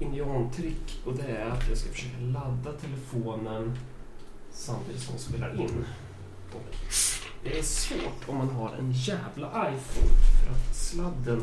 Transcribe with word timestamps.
indiantrick 0.00 1.00
och 1.06 1.14
det 1.14 1.22
är 1.22 1.46
att 1.50 1.68
jag 1.68 1.78
ska 1.78 1.90
försöka 1.90 2.18
ladda 2.20 2.72
telefonen 2.72 3.78
samtidigt 4.52 5.02
som 5.02 5.14
jag 5.14 5.20
spelar 5.20 5.60
in. 5.60 5.84
Och 6.54 6.74
det 7.42 7.58
är 7.58 7.62
svårt 7.62 8.28
om 8.28 8.36
man 8.36 8.48
har 8.50 8.74
en 8.78 8.92
jävla 8.92 9.46
iPhone 9.48 10.12
för 10.44 10.52
att 10.52 10.76
sladden 10.76 11.42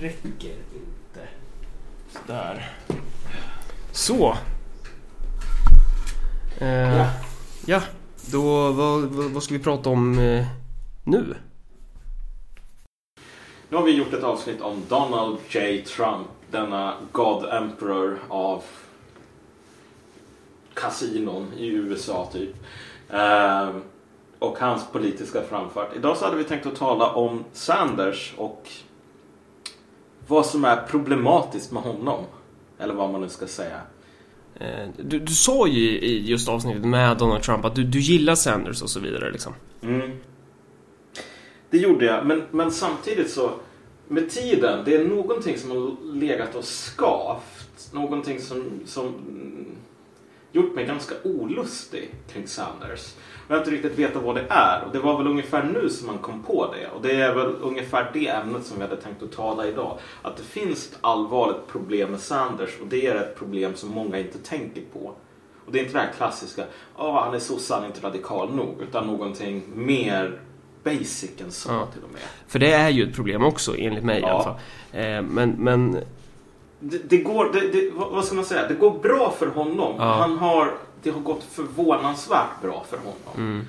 räcker 0.00 0.56
inte. 0.74 1.28
Sådär. 2.12 2.72
Så. 3.92 4.36
Eh, 6.58 6.68
Ja. 6.68 7.10
ja. 7.66 7.82
då 8.30 8.72
vad, 8.72 9.02
vad, 9.02 9.30
vad 9.30 9.42
ska 9.42 9.54
vi 9.54 9.60
prata 9.60 9.90
om 9.90 10.18
eh, 10.18 10.46
nu? 11.04 11.34
Nu 13.74 13.78
har 13.78 13.86
vi 13.86 13.96
gjort 13.96 14.12
ett 14.12 14.24
avsnitt 14.24 14.60
om 14.60 14.82
Donald 14.88 15.38
J. 15.48 15.84
Trump, 15.86 16.26
denna 16.50 16.94
God 17.12 17.44
Emperor 17.44 18.18
av 18.28 18.62
kasinon 20.74 21.52
i 21.58 21.66
USA 21.66 22.30
typ. 22.32 22.54
Ehm, 23.10 23.82
och 24.38 24.58
hans 24.58 24.86
politiska 24.92 25.42
framfart. 25.42 25.96
Idag 25.96 26.16
så 26.16 26.24
hade 26.24 26.36
vi 26.36 26.44
tänkt 26.44 26.66
att 26.66 26.76
tala 26.76 27.10
om 27.10 27.44
Sanders 27.52 28.34
och 28.36 28.68
vad 30.28 30.46
som 30.46 30.64
är 30.64 30.76
problematiskt 30.76 31.72
med 31.72 31.82
honom. 31.82 32.24
Eller 32.78 32.94
vad 32.94 33.10
man 33.10 33.20
nu 33.20 33.28
ska 33.28 33.46
säga. 33.46 33.80
Eh, 34.54 34.88
Du, 34.96 35.18
du 35.18 35.32
sa 35.32 35.66
ju 35.66 36.00
i 36.00 36.30
just 36.30 36.48
avsnittet 36.48 36.84
med 36.84 37.18
Donald 37.18 37.42
Trump 37.42 37.64
att 37.64 37.74
du, 37.74 37.84
du 37.84 38.00
gillar 38.00 38.34
Sanders 38.34 38.82
och 38.82 38.90
så 38.90 39.00
vidare 39.00 39.30
liksom. 39.30 39.52
Mm. 39.82 40.10
Det 41.74 41.80
gjorde 41.80 42.04
jag, 42.04 42.26
men, 42.26 42.42
men 42.50 42.70
samtidigt 42.70 43.30
så 43.30 43.50
med 44.08 44.30
tiden, 44.30 44.84
det 44.84 44.96
är 44.96 45.04
någonting 45.04 45.58
som 45.58 45.70
har 45.70 46.12
legat 46.14 46.54
och 46.54 46.64
skavt. 46.64 47.92
Någonting 47.92 48.40
som, 48.40 48.80
som 48.86 49.14
gjort 50.52 50.74
mig 50.74 50.86
ganska 50.86 51.14
olustig 51.24 52.14
kring 52.32 52.46
Sanders. 52.46 53.14
Jag 53.48 53.54
har 53.54 53.60
inte 53.60 53.70
riktigt 53.70 53.98
vetat 53.98 54.22
vad 54.22 54.34
det 54.34 54.46
är. 54.48 54.84
Och 54.84 54.92
det 54.92 54.98
var 54.98 55.18
väl 55.18 55.26
ungefär 55.26 55.62
nu 55.62 55.88
som 55.88 56.06
man 56.06 56.18
kom 56.18 56.42
på 56.42 56.74
det. 56.74 56.88
Och 56.88 57.02
det 57.02 57.12
är 57.12 57.34
väl 57.34 57.54
ungefär 57.62 58.10
det 58.12 58.28
ämnet 58.28 58.66
som 58.66 58.76
vi 58.76 58.82
hade 58.82 58.96
tänkt 58.96 59.22
att 59.22 59.32
tala 59.32 59.66
idag. 59.66 59.98
Att 60.22 60.36
det 60.36 60.42
finns 60.42 60.92
ett 60.92 60.98
allvarligt 61.00 61.66
problem 61.68 62.10
med 62.10 62.20
Sanders 62.20 62.80
och 62.80 62.86
det 62.86 63.06
är 63.06 63.16
ett 63.16 63.38
problem 63.38 63.74
som 63.74 63.90
många 63.90 64.18
inte 64.18 64.38
tänker 64.38 64.82
på. 64.92 65.14
Och 65.66 65.72
det 65.72 65.78
är 65.78 65.82
inte 65.82 65.94
det 65.94 66.04
här 66.04 66.12
klassiska, 66.16 66.64
ja 66.96 67.24
han 67.24 67.34
är 67.34 67.38
sossan, 67.38 67.86
inte 67.86 68.06
radikal 68.06 68.54
nog. 68.54 68.82
Utan 68.82 69.06
någonting 69.06 69.62
mer 69.74 70.40
basic 70.84 71.30
än 71.40 71.52
så 71.52 71.68
Ja. 71.72 71.86
till 71.86 72.02
och 72.04 72.12
med. 72.12 72.22
För 72.46 72.58
det 72.58 72.72
är 72.72 72.88
ju 72.90 73.08
ett 73.08 73.14
problem 73.14 73.44
också 73.44 73.76
enligt 73.76 74.04
mig 74.04 74.18
i 74.18 74.20
Ja. 74.22 74.28
alla 74.28 74.44
fall. 74.44 74.54
Eh, 74.92 75.22
Men, 75.22 75.50
men 75.50 75.92
Det, 76.80 76.98
det 77.10 77.16
går, 77.16 77.52
det, 77.52 77.60
det, 77.60 77.90
vad 77.94 78.10
vad 78.12 78.24
ska 78.24 78.34
man 78.34 78.44
säga, 78.44 78.68
det 78.68 78.74
går 78.74 78.98
bra 78.98 79.34
för 79.38 79.46
honom. 79.46 79.94
Ja. 79.98 80.04
Han 80.04 80.38
har, 80.38 80.74
det 81.02 81.10
har 81.10 81.20
gått 81.20 81.44
förvånansvärt 81.44 82.62
bra 82.62 82.84
för 82.88 82.96
honom. 82.98 83.14
mm, 83.36 83.66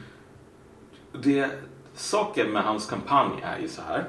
Det, 1.23 1.49
saken 1.95 2.51
med 2.51 2.63
hans 2.63 2.85
kampanj 2.89 3.31
är 3.43 3.59
ju 3.61 3.67
så 3.67 3.81
här. 3.81 4.03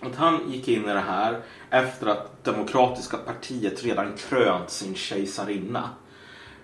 Att 0.00 0.16
han 0.16 0.52
gick 0.52 0.68
in 0.68 0.84
i 0.84 0.88
det 0.92 1.00
här 1.00 1.40
efter 1.70 2.06
att 2.06 2.44
Demokratiska 2.44 3.16
partiet 3.16 3.84
redan 3.84 4.12
krönt 4.16 4.70
sin 4.70 4.94
kejsarinna 4.94 5.90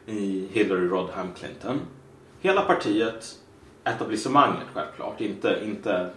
i 0.07 0.49
Hillary 0.53 0.89
Rodham 0.89 1.29
Clinton. 1.39 1.81
Hela 2.41 2.63
partiet, 2.63 3.38
etablissemanget 3.89 4.67
självklart, 4.75 5.21
inte, 5.21 5.61
inte 5.65 6.11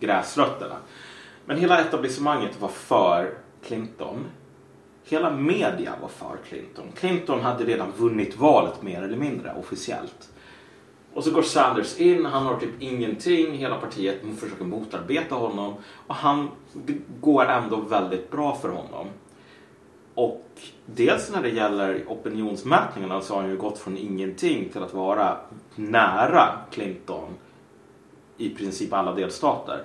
gräsrötterna. 0.00 0.76
Men 1.44 1.58
hela 1.58 1.80
etablissemanget 1.80 2.60
var 2.60 2.68
för 2.68 3.34
Clinton. 3.66 4.26
Hela 5.04 5.30
media 5.30 5.94
var 6.02 6.08
för 6.08 6.36
Clinton. 6.48 6.86
Clinton 6.94 7.40
hade 7.40 7.64
redan 7.64 7.92
vunnit 7.96 8.36
valet 8.36 8.82
mer 8.82 9.02
eller 9.02 9.16
mindre 9.16 9.54
officiellt. 9.58 10.28
Och 11.14 11.24
så 11.24 11.30
går 11.30 11.42
Sanders 11.42 11.98
in, 11.98 12.24
han 12.24 12.46
har 12.46 12.56
typ 12.56 12.82
ingenting, 12.82 13.52
hela 13.52 13.76
partiet 13.76 14.16
försöker 14.40 14.64
motarbeta 14.64 15.34
honom 15.34 15.74
och 16.06 16.14
han, 16.14 16.48
det 16.72 16.98
går 17.20 17.44
ändå 17.44 17.76
väldigt 17.76 18.30
bra 18.30 18.56
för 18.56 18.68
honom. 18.68 19.06
Och 20.18 20.44
dels 20.86 21.30
när 21.30 21.42
det 21.42 21.48
gäller 21.48 22.04
opinionsmätningarna 22.08 23.20
så 23.20 23.34
har 23.34 23.40
han 23.40 23.50
ju 23.50 23.56
gått 23.56 23.78
från 23.78 23.96
ingenting 23.96 24.68
till 24.68 24.82
att 24.82 24.94
vara 24.94 25.36
nära 25.74 26.58
Clinton 26.70 27.28
i 28.36 28.50
princip 28.50 28.92
alla 28.92 29.14
delstater. 29.14 29.82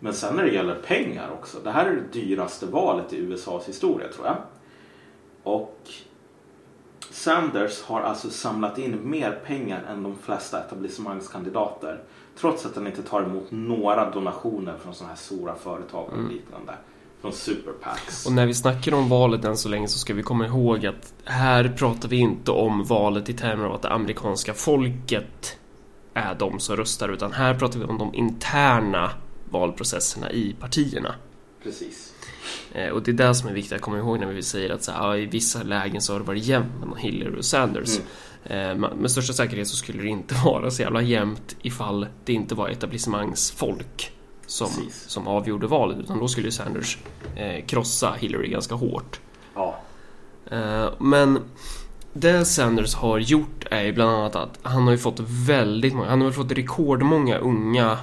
Men 0.00 0.14
sen 0.14 0.36
när 0.36 0.44
det 0.44 0.50
gäller 0.50 0.74
pengar 0.74 1.30
också, 1.40 1.58
det 1.64 1.70
här 1.70 1.86
är 1.86 1.96
det 1.96 2.20
dyraste 2.20 2.66
valet 2.66 3.12
i 3.12 3.16
USAs 3.16 3.68
historia 3.68 4.08
tror 4.08 4.26
jag. 4.26 4.36
Och 5.42 5.88
Sanders 7.10 7.82
har 7.82 8.00
alltså 8.00 8.30
samlat 8.30 8.78
in 8.78 9.10
mer 9.10 9.40
pengar 9.44 9.82
än 9.88 10.02
de 10.02 10.16
flesta 10.16 10.64
etablissemangskandidater. 10.64 12.00
Trots 12.36 12.66
att 12.66 12.76
han 12.76 12.86
inte 12.86 13.02
tar 13.02 13.22
emot 13.22 13.50
några 13.50 14.10
donationer 14.10 14.76
från 14.78 14.94
sådana 14.94 15.14
här 15.14 15.20
stora 15.20 15.54
företag 15.54 16.08
och 16.12 16.32
liknande. 16.32 16.74
Från 17.20 17.32
superpacks. 17.32 18.26
och 18.26 18.32
när 18.32 18.46
vi 18.46 18.54
snackar 18.54 18.94
om 18.94 19.08
valet 19.08 19.44
än 19.44 19.56
så 19.56 19.68
länge 19.68 19.88
så 19.88 19.98
ska 19.98 20.14
vi 20.14 20.22
komma 20.22 20.46
ihåg 20.46 20.86
att 20.86 21.12
här 21.24 21.68
pratar 21.78 22.08
vi 22.08 22.16
inte 22.16 22.50
om 22.50 22.84
valet 22.84 23.28
i 23.28 23.32
termer 23.32 23.64
av 23.64 23.74
att 23.74 23.82
det 23.82 23.90
amerikanska 23.90 24.54
folket 24.54 25.56
är 26.14 26.34
de 26.34 26.60
som 26.60 26.76
röstar 26.76 27.08
utan 27.08 27.32
här 27.32 27.54
pratar 27.54 27.78
vi 27.78 27.84
om 27.84 27.98
de 27.98 28.14
interna 28.14 29.10
valprocesserna 29.50 30.30
i 30.32 30.56
partierna. 30.60 31.14
Precis. 31.62 32.12
Eh, 32.72 32.88
Och 32.88 33.02
det 33.02 33.10
är 33.10 33.12
det 33.12 33.34
som 33.34 33.48
är 33.48 33.52
viktigt 33.52 33.72
att 33.72 33.80
komma 33.80 33.98
ihåg 33.98 34.20
när 34.20 34.26
vi 34.26 34.42
säger 34.42 34.70
att 34.70 34.82
så 34.84 34.92
här, 34.92 35.16
i 35.16 35.26
vissa 35.26 35.62
lägen 35.62 36.00
så 36.00 36.12
har 36.12 36.20
det 36.20 36.26
varit 36.26 36.44
jämnt 36.44 36.80
mellan 36.80 36.96
Hillary 36.98 37.38
och 37.38 37.44
Sanders. 37.44 37.98
Eh, 38.44 38.54
ma- 38.56 38.94
Med 39.00 39.10
största 39.10 39.32
säkerhet 39.32 39.68
så 39.68 39.76
skulle 39.76 40.02
det 40.02 40.08
inte 40.08 40.34
vara 40.44 40.70
så 40.70 40.82
jävla 40.82 41.02
jämnt 41.02 41.56
ifall 41.62 42.06
det 42.24 42.32
inte 42.32 42.54
var 42.54 42.68
etablissemangsfolk 42.68 44.12
som, 44.48 44.66
Precis. 44.66 45.08
som 45.08 45.28
avgjorde 45.28 45.66
valet 45.66 45.98
utan 45.98 46.18
då 46.18 46.28
skulle 46.28 46.46
ju 46.46 46.50
Sanders 46.50 46.98
eh, 47.36 47.64
krossa 47.66 48.14
Hillary 48.18 48.48
ganska 48.48 48.74
hårt. 48.74 49.20
Ja. 49.54 49.78
Eh, 50.50 50.88
men 50.98 51.38
det 52.12 52.44
Sanders 52.44 52.94
har 52.94 53.18
gjort 53.18 53.66
är 53.70 53.82
ju 53.82 53.92
bland 53.92 54.10
annat 54.10 54.36
att 54.36 54.58
han 54.62 54.82
har 54.82 54.90
ju 54.90 54.98
fått 54.98 55.20
väldigt 55.46 55.94
många, 55.94 56.08
han 56.10 56.20
har 56.20 56.30
fått 56.30 56.52
rekordmånga 56.52 57.38
unga 57.38 57.98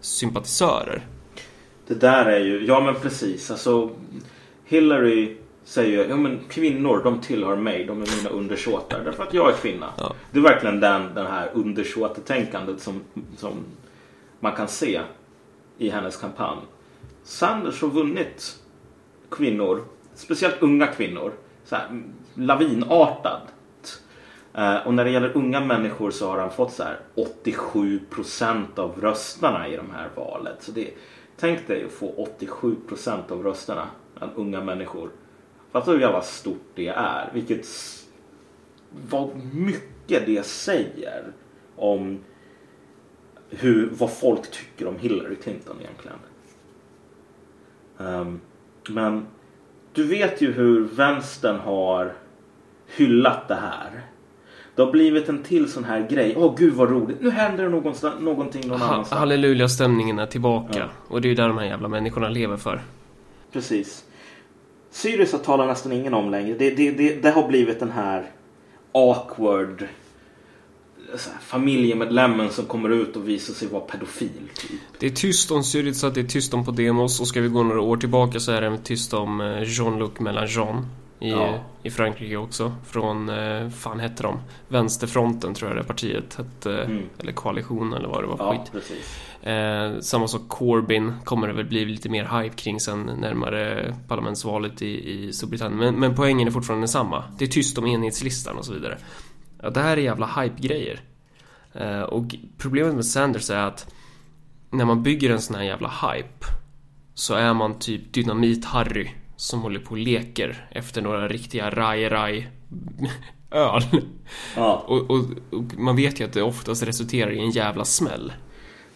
sympatisörer. 0.00 1.06
Det 1.86 1.94
där 1.94 2.24
är 2.24 2.40
ju, 2.40 2.66
ja 2.66 2.80
men 2.80 2.94
precis. 2.94 3.50
Alltså 3.50 3.90
Hillary 4.64 5.36
säger 5.64 6.08
ja 6.08 6.16
men 6.16 6.40
kvinnor 6.48 7.00
de 7.04 7.20
tillhör 7.20 7.56
mig, 7.56 7.84
de 7.84 8.02
är 8.02 8.16
mina 8.16 8.30
undersåtar. 8.30 9.00
Därför 9.04 9.22
att 9.22 9.34
jag 9.34 9.48
är 9.48 9.54
kvinna. 9.54 9.92
Ja. 9.98 10.14
Det 10.30 10.38
är 10.38 10.42
verkligen 10.42 10.80
den, 10.80 11.14
den 11.14 11.26
här 11.26 11.50
undersåtetänkandet 11.54 12.80
som, 12.80 13.00
som 13.36 13.52
man 14.40 14.52
kan 14.52 14.68
se 14.68 15.00
i 15.78 15.90
hennes 15.90 16.16
kampanj. 16.16 16.58
Sanders 17.22 17.82
har 17.82 17.88
vunnit 17.88 18.58
kvinnor, 19.30 19.84
speciellt 20.14 20.62
unga 20.62 20.86
kvinnor, 20.86 21.32
så 21.64 21.76
här, 21.76 22.02
lavinartat. 22.34 23.42
Eh, 24.54 24.86
och 24.86 24.94
när 24.94 25.04
det 25.04 25.10
gäller 25.10 25.36
unga 25.36 25.60
människor 25.60 26.10
så 26.10 26.30
har 26.30 26.38
han 26.38 26.50
fått 26.50 26.72
så 26.72 26.82
här 26.82 26.98
87% 27.14 28.78
av 28.78 29.00
rösterna 29.00 29.68
i 29.68 29.76
de 29.76 29.90
här 29.90 30.08
valet. 30.14 30.62
Så 30.62 30.72
det, 30.72 30.90
tänk 31.36 31.66
dig 31.66 31.84
att 31.84 31.92
få 31.92 32.28
87% 32.40 33.32
av 33.32 33.42
rösterna 33.42 33.86
bland 34.14 34.32
unga 34.36 34.60
människor. 34.60 35.10
Fattar 35.72 35.92
du 35.92 35.98
hur 35.98 36.04
jävla 36.04 36.22
stort 36.22 36.70
det 36.74 36.88
är? 36.88 37.30
Vilket, 37.34 37.66
vad 39.10 39.30
mycket 39.54 40.26
det 40.26 40.46
säger 40.46 41.24
om 41.76 42.18
hur, 43.50 43.88
vad 43.92 44.12
folk 44.12 44.50
tycker 44.50 44.86
om 44.86 44.96
Hillary 44.98 45.36
Clinton 45.36 45.76
egentligen. 45.80 46.16
Ehm, 47.98 48.40
men 48.88 49.26
du 49.92 50.04
vet 50.04 50.40
ju 50.42 50.52
hur 50.52 50.80
vänstern 50.80 51.56
har 51.56 52.12
hyllat 52.96 53.48
det 53.48 53.54
här. 53.54 54.02
Det 54.74 54.82
har 54.82 54.92
blivit 54.92 55.28
en 55.28 55.42
till 55.42 55.72
sån 55.72 55.84
här 55.84 56.08
grej. 56.10 56.34
Åh 56.36 56.54
gud 56.58 56.74
vad 56.74 56.90
roligt. 56.90 57.20
Nu 57.20 57.30
händer 57.30 57.64
det 57.64 57.70
någonstans, 57.70 58.20
någonting 58.20 58.68
någon 58.68 58.80
Ha- 58.80 58.88
annanstans. 58.94 59.18
Halleluja-stämningen 59.20 60.18
är 60.18 60.26
tillbaka. 60.26 60.78
Ja. 60.78 60.84
Och 61.08 61.20
det 61.20 61.28
är 61.28 61.30
ju 61.30 61.34
där 61.36 61.48
de 61.48 61.58
här 61.58 61.64
jävla 61.66 61.88
människorna 61.88 62.28
lever 62.28 62.56
för. 62.56 62.80
Precis. 63.52 64.04
Syriza 64.90 65.38
talar 65.38 65.66
nästan 65.66 65.92
ingen 65.92 66.14
om 66.14 66.30
längre. 66.30 66.54
Det, 66.58 66.70
det, 66.70 66.90
det, 66.90 67.22
det 67.22 67.30
har 67.30 67.48
blivit 67.48 67.80
den 67.80 67.90
här 67.90 68.30
awkward 68.92 69.84
familjemedlemmen 71.40 72.50
som 72.50 72.66
kommer 72.66 72.88
ut 72.88 73.16
och 73.16 73.28
visar 73.28 73.54
sig 73.54 73.68
vara 73.68 73.82
pedofil. 73.82 74.30
Typ. 74.54 74.80
Det 74.98 75.06
är 75.06 75.10
tyst 75.10 75.50
om 75.50 75.64
Syriza, 75.64 76.10
det 76.10 76.20
är 76.20 76.24
tyst 76.24 76.54
om 76.54 76.64
Podemos 76.64 77.20
och 77.20 77.28
ska 77.28 77.40
vi 77.40 77.48
gå 77.48 77.62
några 77.62 77.80
år 77.80 77.96
tillbaka 77.96 78.40
så 78.40 78.52
är 78.52 78.60
det 78.60 78.78
tyst 78.78 79.14
om 79.14 79.40
eh, 79.40 79.62
Jean-Luc 79.62 80.12
Mélenchon. 80.18 80.86
i, 81.20 81.30
ja. 81.30 81.54
i 81.82 81.90
Frankrike 81.90 82.36
också. 82.36 82.74
Från, 82.86 83.28
eh, 83.28 83.70
fan 83.70 84.00
hette 84.00 84.22
de? 84.22 84.40
Vänsterfronten 84.68 85.54
tror 85.54 85.70
jag 85.70 85.78
det 85.78 85.84
partiet 85.84 86.34
hette. 86.34 86.82
Mm. 86.82 87.02
Eller 87.18 87.32
koalition 87.32 87.92
eller 87.92 88.08
vad 88.08 88.22
det 88.22 88.26
var 88.26 88.38
ja. 88.38 88.80
Eh, 89.42 90.00
samma 90.00 90.28
sak 90.28 90.42
Corbyn 90.48 91.12
kommer 91.24 91.46
det 91.46 91.52
väl 91.52 91.64
bli 91.64 91.84
lite 91.84 92.08
mer 92.08 92.40
hype 92.42 92.56
kring 92.56 92.80
sen 92.80 93.02
närmare 93.02 93.94
parlamentsvalet 94.08 94.82
i, 94.82 95.10
i 95.10 95.32
Storbritannien. 95.32 95.78
Men, 95.78 95.94
men 95.94 96.14
poängen 96.14 96.48
är 96.48 96.52
fortfarande 96.52 96.82
densamma. 96.82 97.24
Det 97.38 97.44
är 97.44 97.48
tyst 97.48 97.78
om 97.78 97.86
enhetslistan 97.86 98.56
och 98.56 98.64
så 98.64 98.72
vidare. 98.72 98.98
Ja, 99.62 99.70
det 99.70 99.80
här 99.80 99.96
är 99.96 100.00
jävla 100.00 100.26
hype-grejer. 100.26 101.00
Eh, 101.72 102.02
och 102.02 102.34
problemet 102.58 102.94
med 102.94 103.06
Sanders 103.06 103.50
är 103.50 103.66
att 103.66 103.94
när 104.70 104.84
man 104.84 105.02
bygger 105.02 105.30
en 105.30 105.40
sån 105.40 105.56
här 105.56 105.62
jävla 105.62 105.88
hype 105.88 106.46
så 107.14 107.34
är 107.34 107.54
man 107.54 107.78
typ 107.78 108.12
Dynamit-Harry 108.12 109.08
som 109.36 109.60
håller 109.60 109.80
på 109.80 109.90
och 109.90 109.98
leker 109.98 110.68
efter 110.70 111.02
några 111.02 111.28
riktiga 111.28 111.70
raj-raj 111.70 112.50
öl. 113.50 113.82
Ja. 114.56 114.84
Och, 114.86 115.10
och, 115.10 115.24
och, 115.50 115.64
man 115.78 115.96
vet 115.96 116.20
ju 116.20 116.24
att 116.24 116.32
det 116.32 116.42
oftast 116.42 116.82
resulterar 116.82 117.30
i 117.30 117.38
en 117.38 117.50
jävla 117.50 117.84
smäll. 117.84 118.32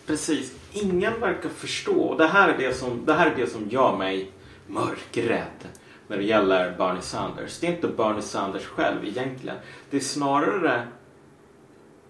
Precis. 0.06 0.52
Ingen 0.72 1.20
verkar 1.20 1.48
förstå. 1.48 2.16
Det 2.18 2.26
här 2.26 2.48
är 2.48 2.58
det 2.58 2.74
som, 2.74 3.04
det 3.06 3.14
här 3.14 3.30
är 3.30 3.36
det 3.36 3.46
som 3.46 3.68
gör 3.70 3.96
mig 3.96 4.30
mörkrädd 4.66 5.68
när 6.08 6.16
det 6.16 6.24
gäller 6.24 6.74
Bernie 6.78 7.02
Sanders. 7.02 7.58
Det 7.60 7.66
är 7.66 7.70
inte 7.70 7.88
Bernie 7.88 8.22
Sanders 8.22 8.66
själv 8.66 9.04
egentligen. 9.04 9.56
Det 9.90 9.96
är 9.96 10.00
snarare 10.00 10.86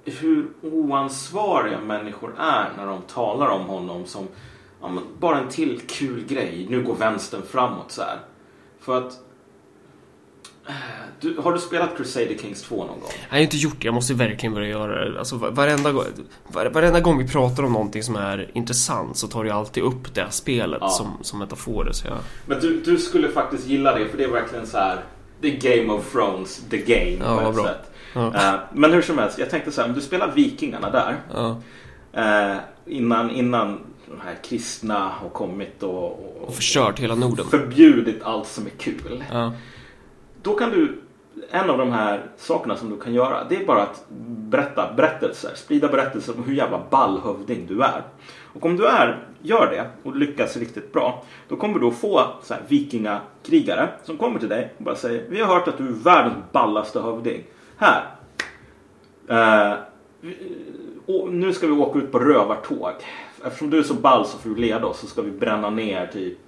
hur 0.05 0.49
oansvariga 0.63 1.81
människor 1.81 2.35
är 2.39 2.71
när 2.77 2.87
de 2.87 3.03
talar 3.03 3.49
om 3.49 3.67
honom 3.67 4.07
som 4.07 4.29
ja, 4.81 4.91
bara 5.19 5.39
en 5.39 5.49
till 5.49 5.81
kul 5.81 6.25
grej. 6.25 6.67
Nu 6.71 6.83
går 6.83 6.95
vänstern 6.95 7.43
framåt 7.43 7.91
så 7.91 8.03
här. 8.03 8.19
För 8.81 8.99
att 8.99 9.21
du, 11.23 11.37
har 11.39 11.53
du 11.53 11.59
spelat 11.59 11.97
Crusader 11.97 12.37
Kings 12.41 12.63
2 12.63 12.77
någon 12.77 12.87
gång? 12.87 13.11
Jag 13.29 13.37
har 13.37 13.43
inte 13.43 13.57
gjort 13.57 13.77
det, 13.81 13.85
jag 13.85 13.95
måste 13.95 14.15
verkligen 14.15 14.55
börja 14.55 14.69
göra 14.69 15.11
det. 15.11 15.19
Alltså, 15.19 15.37
varenda, 15.37 15.93
var, 15.93 16.07
varenda 16.73 17.01
gång 17.01 17.19
vi 17.19 17.29
pratar 17.29 17.63
om 17.63 17.73
någonting 17.73 18.03
som 18.03 18.17
är 18.17 18.51
intressant 18.55 19.17
så 19.17 19.29
tar 19.29 19.45
du 19.45 19.51
alltid 19.51 19.83
upp 19.83 20.15
det 20.15 20.27
spelet 20.31 20.79
ja. 20.81 20.89
som, 20.89 21.19
som 21.23 21.39
metaforer. 21.39 21.93
Så 21.93 22.07
jag... 22.07 22.17
Men 22.47 22.61
du, 22.61 22.81
du 22.81 22.99
skulle 22.99 23.29
faktiskt 23.29 23.67
gilla 23.67 23.99
det 23.99 24.09
för 24.09 24.19
det 24.19 24.25
är 24.25 24.29
verkligen 24.29 24.67
så 24.67 24.79
här. 24.79 25.05
Det 25.41 25.57
är 25.57 25.79
Game 25.79 25.93
of 25.93 26.13
Thrones, 26.13 26.63
the 26.71 26.79
game 26.79 27.17
ja, 27.21 27.41
på 27.41 27.49
ett 27.49 27.55
bra. 27.55 27.65
sätt. 27.65 27.93
Ja. 28.15 28.27
Uh, 28.27 28.61
men 28.73 28.93
hur 28.93 29.03
som 29.03 29.19
helst, 29.19 29.39
jag 29.39 29.51
tänkte 29.51 29.73
så 29.73 29.81
här, 29.81 29.89
om 29.89 29.95
du 29.95 30.01
spelar 30.01 30.33
Vikingarna 30.33 30.91
där. 30.91 31.17
Ja. 31.35 31.61
Uh, 32.17 32.57
innan, 32.87 33.31
innan 33.31 33.79
de 34.07 34.21
här 34.21 34.37
kristna 34.45 34.99
har 35.09 35.29
kommit 35.29 35.83
och, 35.83 36.05
och, 36.05 36.49
och 36.49 36.55
förstört 36.55 36.99
hela 36.99 37.15
Norden. 37.15 37.47
Förbjudit 37.51 38.23
allt 38.23 38.49
som 38.49 38.67
är 38.67 38.71
kul. 38.71 39.25
Ja. 39.33 39.53
Då 40.43 40.55
kan 40.55 40.71
du, 40.71 41.01
en 41.51 41.71
av 41.71 41.79
de 41.79 41.93
här 41.93 42.21
sakerna 42.37 42.77
som 42.77 42.91
du 42.91 43.01
kan 43.01 43.15
göra, 43.15 43.45
det 43.49 43.57
är 43.57 43.67
bara 43.67 43.83
att 43.83 44.05
berätta 44.51 44.93
berättelser. 44.97 45.51
Sprida 45.55 45.89
berättelser 45.89 46.35
om 46.37 46.45
hur 46.45 46.55
jävla 46.55 46.83
ball 46.91 47.21
hövding 47.25 47.67
du 47.67 47.83
är. 47.83 48.03
Och 48.55 48.67
om 48.67 48.77
du 48.77 48.87
är, 48.87 49.27
gör 49.43 49.71
det 49.71 49.87
och 50.03 50.17
lyckas 50.17 50.57
riktigt 50.57 50.93
bra, 50.93 51.25
då 51.49 51.57
kommer 51.57 51.79
du 51.79 51.87
att 51.87 51.99
få 51.99 52.27
så 52.43 52.55
här 52.55 52.63
vikingakrigare 52.69 53.89
som 54.05 54.17
kommer 54.17 54.39
till 54.39 54.49
dig 54.49 54.75
och 54.79 54.85
bara 54.85 54.97
säger 54.97 55.25
Vi 55.29 55.41
har 55.41 55.55
hört 55.55 55.69
att 55.69 55.79
du 55.79 55.89
är 55.89 55.93
världens 55.93 56.37
ballaste 56.53 57.01
hövding. 57.01 57.45
Här. 57.77 58.05
Uh, 59.31 59.79
nu 61.31 61.53
ska 61.53 61.67
vi 61.67 61.73
åka 61.73 61.99
ut 61.99 62.13
på 62.13 62.19
rövartåg 62.19 62.93
eftersom 63.45 63.71
du 63.71 63.79
är 63.79 63.83
så 63.83 63.95
ball 63.95 64.27
så 64.27 64.39
får 64.39 64.51
du 64.51 64.57
leda 64.57 64.87
oss 64.87 64.99
så 64.99 65.07
ska 65.07 65.23
vi 65.23 65.31
bränna 65.31 65.71
ner 65.71 66.07
typ 66.07 66.39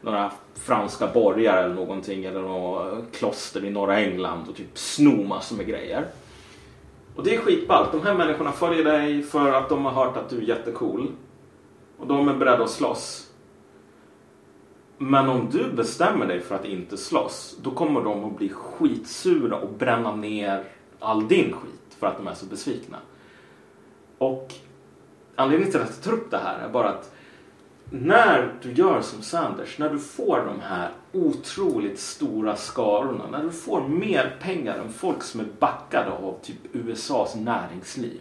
några 0.00 0.32
franska 0.54 1.06
borgar 1.06 1.64
eller 1.64 1.74
någonting 1.74 2.24
eller 2.24 2.40
något 2.40 3.12
kloster 3.12 3.64
i 3.64 3.70
norra 3.70 4.00
England 4.00 4.48
och 4.48 4.56
typ 4.56 4.78
sno 4.78 5.24
massor 5.24 5.56
med 5.56 5.66
grejer. 5.66 6.06
Och 7.16 7.24
det 7.24 7.34
är 7.34 7.40
skitballt. 7.40 7.92
De 7.92 8.02
här 8.02 8.14
människorna 8.14 8.52
följer 8.52 8.84
dig 8.84 9.22
för 9.22 9.52
att 9.52 9.68
de 9.68 9.84
har 9.84 9.92
hört 9.92 10.16
att 10.16 10.28
du 10.28 10.36
är 10.36 10.42
jättecool. 10.42 11.08
Och 11.98 12.06
de 12.06 12.28
är 12.28 12.34
beredda 12.34 12.64
att 12.64 12.70
slåss. 12.70 13.30
Men 14.98 15.28
om 15.28 15.48
du 15.50 15.72
bestämmer 15.72 16.26
dig 16.26 16.40
för 16.40 16.54
att 16.54 16.64
inte 16.64 16.96
slåss, 16.96 17.56
då 17.62 17.70
kommer 17.70 18.00
de 18.00 18.24
att 18.24 18.36
bli 18.36 18.48
skitsura 18.48 19.56
och 19.56 19.72
bränna 19.72 20.16
ner 20.16 20.64
all 20.98 21.28
din 21.28 21.52
skit 21.52 21.96
för 21.98 22.06
att 22.06 22.16
de 22.16 22.26
är 22.26 22.34
så 22.34 22.46
besvikna. 22.46 22.96
Och 24.18 24.54
anledningen 25.36 25.72
till 25.72 25.80
att 25.80 25.88
jag 25.88 26.02
tar 26.02 26.12
upp 26.12 26.30
det 26.30 26.38
här 26.38 26.58
är 26.58 26.68
bara 26.68 26.88
att 26.88 27.14
när 27.90 28.54
du 28.62 28.72
gör 28.72 29.00
som 29.00 29.22
Sanders, 29.22 29.78
när 29.78 29.90
du 29.90 29.98
får 29.98 30.44
de 30.46 30.60
här 30.60 30.90
otroligt 31.12 32.00
stora 32.00 32.56
skarorna, 32.56 33.30
när 33.30 33.42
du 33.42 33.50
får 33.50 33.88
mer 33.88 34.36
pengar 34.40 34.78
än 34.78 34.92
folk 34.92 35.22
som 35.22 35.40
är 35.40 35.46
backade 35.58 36.10
av 36.10 36.38
typ 36.42 36.56
USAs 36.72 37.34
näringsliv. 37.34 38.20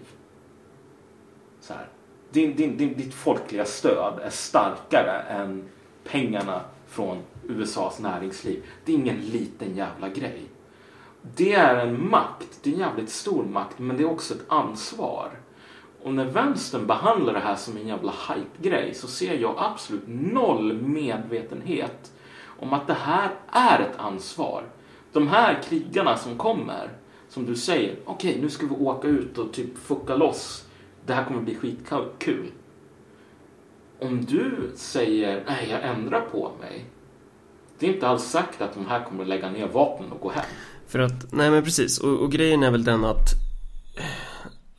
Så 1.62 1.74
här, 1.74 1.88
din, 2.31 2.56
din, 2.56 2.77
din, 2.77 2.98
ditt 2.98 3.13
folkliga 3.13 3.66
stöd 3.66 4.19
är 4.24 4.30
starkare 4.30 5.21
än 5.30 5.69
pengarna 6.04 6.62
från 6.88 7.22
USAs 7.48 8.00
näringsliv. 8.00 8.63
Det 8.86 8.92
är 8.92 8.95
ingen 8.95 9.19
liten 9.19 9.75
jävla 9.75 10.10
grej. 10.10 10.44
Det 11.36 11.54
är 11.54 11.75
en 11.75 12.10
makt, 12.10 12.60
det 12.63 12.69
är 12.69 12.74
en 12.74 12.80
jävligt 12.80 13.10
stor 13.10 13.44
makt, 13.44 13.80
men 13.80 13.98
det 13.98 14.04
är 14.04 14.12
också 14.12 14.33
ett 14.33 14.45
ansvar. 14.48 15.30
Och 16.04 16.13
när 16.13 16.25
vänstern 16.25 16.88
behandlar 16.88 17.34
det 17.34 17.40
här 17.40 17.56
som 17.56 17.78
en 17.78 17.88
jävla 17.88 18.12
hype-grej 18.12 18.94
så 18.94 19.07
ser 19.07 19.34
jag 19.38 19.56
absolut 19.57 20.04
noll 20.07 20.74
medvetenhet 20.74 22.12
om 22.60 22.74
att 22.74 22.88
det 22.88 22.94
här 22.94 23.31
är 23.51 23.80
ett 23.80 23.98
ansvar. 23.98 24.63
De 25.12 25.28
här 25.28 25.62
krigarna 25.63 26.18
som 26.18 26.38
kommer, 26.38 26.90
som 27.30 27.46
du 27.46 27.56
säger, 27.56 27.96
okej 28.06 28.30
okay, 28.30 28.42
nu 28.42 28.50
ska 28.50 28.66
vi 28.66 28.75
åka 28.75 29.07
ut 29.07 29.38
och 29.38 29.54
typ 29.54 29.78
fucka 29.78 30.16
loss. 30.16 30.66
Det 31.06 31.13
här 31.13 31.25
kommer 31.25 31.42
bli 31.42 31.56
skitkul. 31.56 32.51
Om 34.00 34.25
du 34.25 34.72
säger, 34.75 35.44
nej 35.48 35.68
jag 35.72 35.84
ändrar 35.84 36.22
på 36.22 36.51
mig. 36.62 36.86
Det 37.80 37.90
är 37.90 37.94
inte 37.94 38.07
alls 38.07 38.24
sagt 38.24 38.62
att 38.62 38.74
de 38.74 38.86
här 38.86 39.04
kommer 39.04 39.25
lägga 39.25 39.50
ner 39.51 39.68
vapnen 39.68 40.12
och 40.12 40.19
gå 40.19 40.30
hem. 40.30 40.46
För 40.88 41.00
att, 41.00 41.34
nej 41.34 41.51
men 41.51 41.63
precis, 41.63 42.00
och, 42.00 42.19
och 42.19 42.31
grejen 42.31 42.63
är 42.63 42.72
väl 42.72 42.84
den 42.84 43.06
att 43.06 43.34
eh, 43.98 44.29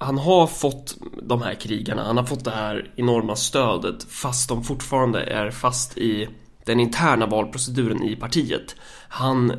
han 0.01 0.19
har 0.19 0.47
fått 0.47 0.97
de 1.23 1.43
här 1.43 1.55
krigarna, 1.55 2.05
han 2.05 2.17
har 2.17 2.25
fått 2.25 2.45
det 2.45 2.51
här 2.51 2.91
enorma 2.97 3.37
stödet 3.37 4.05
fast 4.05 4.49
de 4.49 4.65
fortfarande 4.65 5.23
är 5.23 5.51
fast 5.51 5.99
i 5.99 6.29
den 6.65 6.81
interna 6.81 7.27
valproceduren 7.27 8.03
i 8.03 8.17
partiet. 8.17 8.77
Han, 9.09 9.53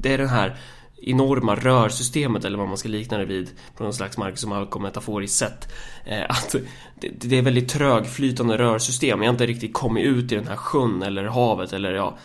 det 0.00 0.14
är 0.14 0.18
den 0.18 0.28
här 0.28 0.56
enorma 1.02 1.54
rörsystemet 1.54 2.44
eller 2.44 2.58
vad 2.58 2.68
man 2.68 2.76
ska 2.76 2.88
likna 2.88 3.18
det 3.18 3.24
vid 3.24 3.50
på 3.76 3.84
någon 3.84 3.94
slags 3.94 4.18
Marcus 4.18 4.46
Malcolm 4.46 4.82
metaforiskt 4.82 5.38
sätt. 5.38 5.72
Eh, 6.04 6.24
att 6.28 6.56
det, 7.00 7.38
är 7.38 7.42
väldigt 7.42 7.68
trögflytande 7.68 8.58
rörsystem. 8.58 9.22
Jag 9.22 9.28
har 9.28 9.34
inte 9.34 9.46
riktigt 9.46 9.74
kommit 9.74 10.04
ut 10.06 10.32
i 10.32 10.34
den 10.34 10.48
här 10.48 10.56
sjön 10.56 11.02
eller 11.02 11.24
havet 11.24 11.72
eller 11.72 11.92
ja, 11.92 12.18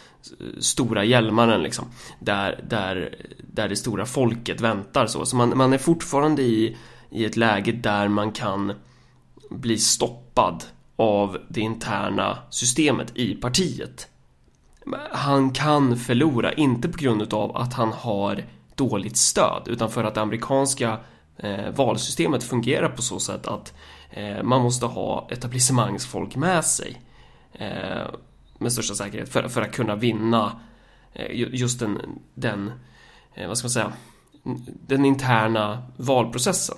stora 0.60 1.04
hjälmaren 1.04 1.64
liksom. 1.64 1.86
Där, 2.20 2.64
där, 2.70 3.16
där 3.54 3.70
det 3.70 3.76
stora 3.76 4.06
folket 4.06 4.62
väntar 4.62 5.08
så. 5.08 5.26
Så 5.26 5.36
man, 5.36 5.58
man 5.58 5.74
är 5.74 5.78
fortfarande 5.78 6.42
i 6.42 6.78
i 7.10 7.26
ett 7.26 7.38
läge 7.38 7.72
där 7.72 8.08
man 8.08 8.32
kan 8.32 8.74
bli 9.50 9.78
stoppad 9.78 10.64
av 10.96 11.38
det 11.50 11.62
interna 11.62 12.38
systemet 12.50 13.18
i 13.18 13.36
partiet. 13.36 14.08
Han 15.12 15.52
kan 15.52 15.98
förlora, 15.98 16.54
inte 16.54 16.90
på 16.90 16.98
grund 16.98 17.34
av 17.34 17.58
att 17.58 17.74
han 17.74 17.94
har 17.94 18.44
dåligt 18.76 19.18
stöd, 19.18 19.64
utan 19.66 19.92
för 19.92 20.04
att 20.04 20.16
det 20.16 20.22
amerikanska 20.22 21.00
eh, 21.38 21.70
valsystemet 21.76 22.44
fungerar 22.44 22.90
på 22.90 23.02
så 23.02 23.20
sätt 23.20 23.48
att 23.48 23.74
eh, 24.10 24.44
man 24.44 24.62
måste 24.62 24.86
ha 24.86 25.28
etablissemangsfolk 25.32 26.36
med 26.36 26.66
sig. 26.66 27.02
Eh, 27.54 28.08
med 28.58 28.74
största 28.74 28.96
säkerhet, 28.96 29.30
för, 29.30 29.48
för 29.48 29.62
att 29.62 29.72
kunna 29.72 29.96
vinna 29.96 30.60
eh, 31.14 31.26
just 31.32 31.80
den, 31.80 32.20
den 32.34 32.72
eh, 33.34 33.48
vad 33.48 33.58
ska 33.58 33.66
man 33.66 33.72
säga, 33.72 33.94
den 34.88 35.06
interna 35.06 35.84
valprocessen. 35.98 36.78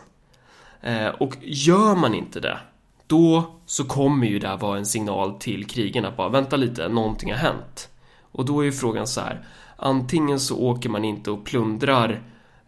Eh, 0.81 1.07
och 1.07 1.35
gör 1.41 1.95
man 1.95 2.15
inte 2.15 2.39
det, 2.39 2.57
då 3.07 3.55
så 3.65 3.83
kommer 3.83 4.27
ju 4.27 4.39
det 4.39 4.55
vara 4.55 4.77
en 4.77 4.85
signal 4.85 5.33
till 5.39 5.65
krigarna 5.65 6.13
bara 6.17 6.29
vänta 6.29 6.55
lite, 6.55 6.87
någonting 6.87 7.31
har 7.31 7.37
hänt. 7.37 7.89
Och 8.31 8.45
då 8.45 8.59
är 8.59 8.63
ju 8.63 8.71
frågan 8.71 9.07
så 9.07 9.21
här, 9.21 9.45
antingen 9.77 10.39
så 10.39 10.59
åker 10.59 10.89
man 10.89 11.05
inte 11.05 11.31
och 11.31 11.45
plundrar 11.45 12.21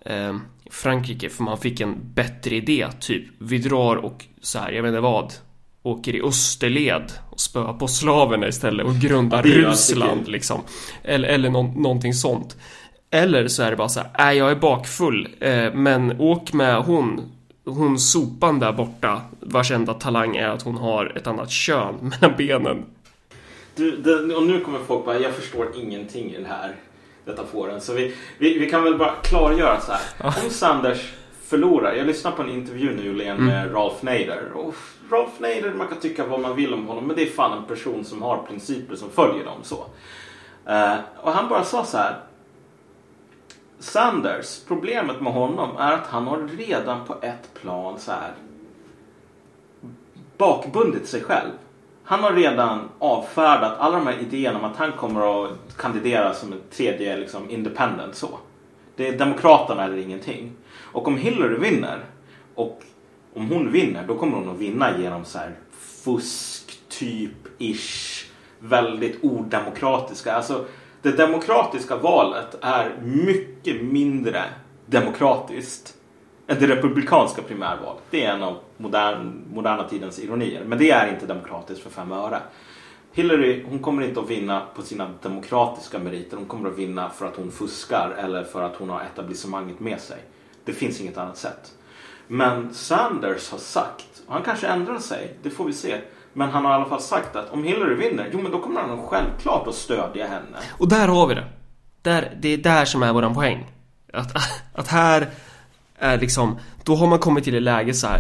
eh, 0.06 0.36
Frankrike 0.72 1.30
för 1.30 1.44
man 1.44 1.58
fick 1.58 1.80
en 1.80 1.96
bättre 2.14 2.56
idé, 2.56 2.88
typ 3.00 3.24
vi 3.38 3.58
drar 3.58 3.96
och 3.96 4.26
så 4.42 4.60
här, 4.60 4.72
jag 4.72 4.84
vet 4.84 4.90
inte 4.90 5.00
vad, 5.00 5.34
åker 5.84 6.16
i 6.16 6.22
österled 6.22 7.12
och 7.30 7.40
spöar 7.40 7.74
på 7.74 7.88
slaverna 7.88 8.48
istället 8.48 8.86
och 8.86 8.96
grundar 8.96 9.44
Ryssland 9.44 10.28
liksom. 10.28 10.62
Eller, 11.04 11.28
eller 11.28 11.50
no 11.50 11.62
någonting 11.62 12.14
sånt. 12.14 12.58
Eller 13.12 13.48
så 13.48 13.64
är 13.64 13.72
det 13.72 13.78
bara 13.78 13.90
så 13.90 14.00
här, 14.00 14.10
nej 14.18 14.38
jag 14.38 14.52
är 14.52 14.56
bakfull, 14.56 15.36
eh, 15.40 15.74
men 15.74 16.20
åk 16.20 16.54
med 16.54 16.76
hon 16.76 17.22
hon 17.74 18.00
sopan 18.00 18.60
där 18.60 18.72
borta 18.72 19.22
vars 19.40 19.72
enda 19.72 19.94
talang 19.94 20.36
är 20.36 20.48
att 20.48 20.62
hon 20.62 20.78
har 20.78 21.18
ett 21.18 21.28
annat 21.28 21.52
kön 21.52 21.96
mellan 22.22 22.38
benen. 22.38 22.86
Du, 23.76 23.98
det, 23.98 24.36
och 24.36 24.44
nu 24.44 24.60
kommer 24.60 24.80
folk 24.80 25.06
bara, 25.06 25.20
jag 25.20 25.34
förstår 25.34 25.68
ingenting 25.76 26.32
i 26.34 26.38
det 26.42 26.48
här. 26.48 26.76
metaforen. 27.26 27.82
Så 27.82 27.94
vi, 27.94 28.16
vi, 28.38 28.60
vi 28.60 28.70
kan 28.70 28.84
väl 28.84 28.98
bara 28.98 29.12
klargöra 29.24 29.80
så 29.82 29.92
här. 29.92 30.02
Om 30.44 30.50
Sanders 30.50 31.12
förlorar. 31.46 31.94
Jag 31.94 32.08
lyssnade 32.08 32.36
på 32.36 32.42
en 32.42 32.50
intervju 32.50 32.96
nyligen 32.96 33.38
Mm. 33.38 33.46
med 33.46 33.74
Ralph 33.76 34.06
Nader. 34.06 34.52
Och 34.56 34.76
Ralph 35.12 35.34
Nader, 35.40 35.74
man 35.78 35.88
kan 35.88 36.00
tycka 36.00 36.26
vad 36.28 36.40
man 36.40 36.56
vill 36.56 36.74
om 36.74 36.88
honom. 36.88 37.08
Men 37.08 37.16
det 37.16 37.22
är 37.22 37.30
fan 37.30 37.58
en 37.58 37.66
person 37.66 38.06
som 38.06 38.22
har 38.22 38.38
principer 38.38 38.96
som 38.96 39.10
följer 39.10 39.46
dem. 39.46 39.60
så. 39.64 39.86
Eh, 40.66 40.96
och 41.22 41.32
han 41.32 41.50
bara 41.50 41.64
sa 41.64 41.84
så 41.86 41.98
här. 41.98 42.16
Sanders, 43.82 44.64
problemet 44.68 45.22
med 45.22 45.34
honom 45.34 45.78
är 45.78 45.92
att 45.94 46.08
han 46.08 46.28
har 46.28 46.48
redan 46.58 47.06
på 47.06 47.16
ett 47.22 47.54
plan 47.62 48.00
så 48.00 48.12
här 48.12 48.34
bakbundit 50.38 51.08
sig 51.08 51.22
själv. 51.22 51.52
Han 52.04 52.20
har 52.20 52.34
redan 52.34 52.90
avfärdat 53.00 53.80
alla 53.80 53.98
de 53.98 54.08
här 54.08 54.20
idéerna 54.20 54.60
om 54.60 54.66
att 54.66 54.78
han 54.78 54.92
kommer 54.92 55.46
att 55.46 55.78
kandidera 55.78 56.34
som 56.34 56.54
en 56.54 56.62
tredje 56.72 57.18
liksom, 57.18 57.50
independent. 57.50 58.16
Så. 58.16 58.40
Det 58.96 59.08
är 59.08 59.18
Demokraterna 59.18 59.84
eller 59.84 59.98
ingenting. 59.98 60.52
Och 60.78 61.08
om 61.08 61.18
Hillary 61.18 61.58
vinner 61.58 62.00
och 62.56 62.82
om 63.34 63.50
hon 63.50 63.72
vinner 63.72 64.08
då 64.08 64.18
kommer 64.18 64.38
hon 64.38 64.50
att 64.50 64.60
vinna 64.60 65.00
genom 65.00 65.26
så 65.26 65.38
här 65.38 65.56
fusk 66.04 66.80
typ 66.90 67.62
ish 67.62 68.26
väldigt 68.60 69.24
odemokratiska. 69.24 70.34
Alltså 70.34 70.66
det 71.02 71.12
demokratiska 71.12 71.96
valet 71.96 72.56
är 72.62 72.96
mycket 73.02 73.84
mindre 73.84 74.44
demokratiskt 74.86 75.94
än 76.48 76.60
det 76.60 76.68
republikanska 76.68 77.42
primärvalet. 77.42 78.04
Det 78.10 78.26
är 78.26 78.34
en 78.34 78.44
av 78.44 78.58
modern, 78.78 79.44
moderna 79.54 79.84
tidens 79.84 80.20
ironier. 80.20 80.64
Men 80.66 80.78
det 80.78 80.92
är 80.92 81.14
inte 81.14 81.26
demokratiskt 81.26 81.84
för 81.84 81.90
fem 81.90 82.12
öre. 82.12 82.40
Hillary, 83.14 83.66
hon 83.70 83.80
kommer 83.80 84.04
inte 84.04 84.20
att 84.20 84.30
vinna 84.30 84.62
på 84.76 84.82
sina 84.82 85.10
demokratiska 85.22 86.00
meriter. 86.00 86.38
Hon 86.38 86.46
kommer 86.46 86.70
att 86.70 86.78
vinna 86.78 87.10
för 87.10 87.26
att 87.26 87.36
hon 87.36 87.52
fuskar 87.52 88.16
eller 88.18 88.44
för 88.44 88.62
att 88.64 88.76
hon 88.76 88.90
har 88.90 89.02
etablissemanget 89.02 89.80
med 89.80 90.00
sig. 90.00 90.18
Det 90.66 90.74
finns 90.74 91.02
inget 91.02 91.18
annat 91.18 91.38
sätt. 91.38 91.74
Men 92.28 92.74
Sanders 92.74 93.52
har 93.52 93.58
sagt, 93.58 94.22
och 94.28 94.34
han 94.34 94.44
kanske 94.44 94.68
ändrar 94.68 95.00
sig, 95.00 95.36
det 95.44 95.50
får 95.50 95.66
vi 95.66 95.74
se. 95.74 95.98
Men 96.34 96.50
han 96.50 96.66
har 96.66 96.72
i 96.72 96.76
alla 96.76 96.86
fall 96.86 97.02
sagt 97.02 97.36
att 97.36 97.52
om 97.52 97.64
Hillary 97.64 97.96
vinner, 97.96 98.30
jo 98.34 98.42
men 98.42 98.52
då 98.52 98.60
kommer 98.60 98.82
han 98.82 99.08
självklart 99.08 99.68
att 99.68 99.76
stödja 99.76 100.28
henne. 100.28 100.58
Och 100.78 100.88
där 100.88 101.08
har 101.08 101.28
vi 101.28 101.36
det. 101.36 101.46
Där, 102.02 102.38
det 102.42 102.50
är 102.50 102.58
där 102.58 102.86
som 102.86 103.04
är 103.04 103.14
våran 103.14 103.34
poäng. 103.34 103.72
Att, 104.14 104.36
att 104.74 104.88
här 104.88 105.30
är 105.98 106.18
liksom, 106.20 106.60
då 106.84 106.96
har 106.96 107.08
man 107.08 107.20
kommit 107.20 107.44
till 107.44 107.56
ett 107.56 107.64
läge 107.64 107.94
så 107.94 108.08
här. 108.08 108.20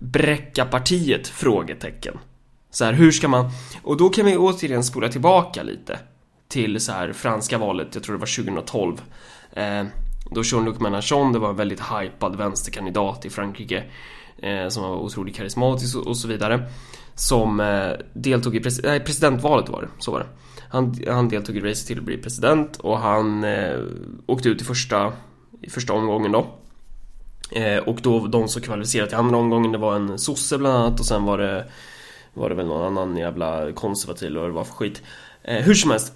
Bräcka 0.00 0.64
partiet? 0.64 1.28
Frågetecken. 1.28 2.18
Så 2.70 2.84
här, 2.84 2.92
hur 2.92 3.10
ska 3.10 3.28
man... 3.28 3.50
Och 3.82 3.96
då 3.96 4.08
kan 4.08 4.26
vi 4.26 4.36
återigen 4.36 4.84
spola 4.84 5.08
tillbaka 5.08 5.62
lite. 5.62 5.98
Till 6.48 6.80
så 6.80 6.92
här 6.92 7.12
franska 7.12 7.58
valet, 7.58 7.88
jag 7.94 8.02
tror 8.02 8.16
det 8.16 8.20
var 8.20 8.44
2012. 8.44 9.02
Eh, 9.52 9.84
då 10.30 10.42
Jean-Luc 10.42 10.78
Mélenchon, 10.78 11.32
det 11.32 11.38
var 11.38 11.50
en 11.50 11.56
väldigt 11.56 11.80
hypad 11.80 12.36
vänsterkandidat 12.36 13.24
i 13.24 13.30
Frankrike. 13.30 13.84
Eh, 14.38 14.68
som 14.68 14.82
var 14.82 14.96
otroligt 14.96 15.36
karismatisk 15.36 15.96
och, 15.96 16.06
och 16.06 16.16
så 16.16 16.28
vidare. 16.28 16.68
Som 17.14 17.60
eh, 17.60 17.90
deltog 18.12 18.56
i 18.56 18.60
pres 18.60 18.82
nej, 18.82 19.00
presidentvalet 19.00 19.68
var 19.68 19.82
det, 19.82 19.88
så 19.98 20.12
var 20.12 20.18
det. 20.18 20.26
Han, 20.68 20.94
han 21.08 21.28
deltog 21.28 21.56
i 21.56 21.60
racet 21.60 21.86
till 21.86 21.98
att 21.98 22.04
bli 22.04 22.18
president 22.18 22.76
och 22.76 22.98
han 22.98 23.44
eh, 23.44 23.80
åkte 24.26 24.48
ut 24.48 24.62
i 24.62 24.64
första, 24.64 25.12
i 25.62 25.70
första 25.70 25.92
omgången 25.92 26.32
då. 26.32 26.46
Eh, 27.50 27.78
och 27.78 27.98
då 28.02 28.26
de 28.26 28.48
som 28.48 28.62
kvalificerade 28.62 29.08
till 29.08 29.18
andra 29.18 29.36
omgången 29.36 29.72
det 29.72 29.78
var 29.78 29.96
en 29.96 30.18
sosse 30.18 30.58
bland 30.58 30.76
annat 30.76 31.00
och 31.00 31.06
sen 31.06 31.24
var 31.24 31.38
det 31.38 31.66
Var 32.34 32.48
det 32.48 32.54
väl 32.54 32.66
någon 32.66 32.86
annan 32.86 33.16
jävla 33.16 33.72
konservativ 33.72 34.28
eller 34.28 34.40
vad 34.40 34.50
det 34.50 34.54
var 34.54 34.64
för 34.64 34.74
skit. 34.74 35.02
Eh, 35.42 35.64
hur 35.64 35.74
som 35.74 35.90
helst. 35.90 36.12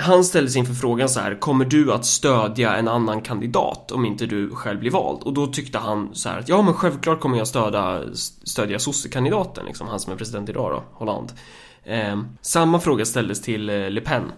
Han 0.00 0.24
ställdes 0.24 0.56
inför 0.56 0.74
frågan 0.74 1.08
så 1.08 1.20
här, 1.20 1.34
kommer 1.34 1.64
du 1.64 1.92
att 1.92 2.04
stödja 2.04 2.76
en 2.76 2.88
annan 2.88 3.20
kandidat 3.20 3.92
om 3.92 4.04
inte 4.04 4.26
du 4.26 4.50
själv 4.50 4.80
blir 4.80 4.90
vald? 4.90 5.22
Och 5.22 5.32
då 5.32 5.46
tyckte 5.46 5.78
han 5.78 6.10
så 6.12 6.28
här 6.28 6.38
att 6.38 6.48
ja 6.48 6.62
men 6.62 6.74
självklart 6.74 7.20
kommer 7.20 7.38
jag 7.38 7.48
stödja, 7.48 8.02
stödja 8.44 8.78
sossekandidaten 8.78 9.66
liksom, 9.66 9.88
han 9.88 10.00
som 10.00 10.12
är 10.12 10.16
president 10.16 10.48
idag 10.48 10.70
då, 10.70 10.82
Hollande 10.92 11.32
Eh, 11.84 12.18
samma 12.40 12.80
fråga 12.80 13.04
ställdes 13.04 13.42
till 13.42 13.70
eh, 13.70 13.90
Le 13.90 14.00
Pen, 14.00 14.32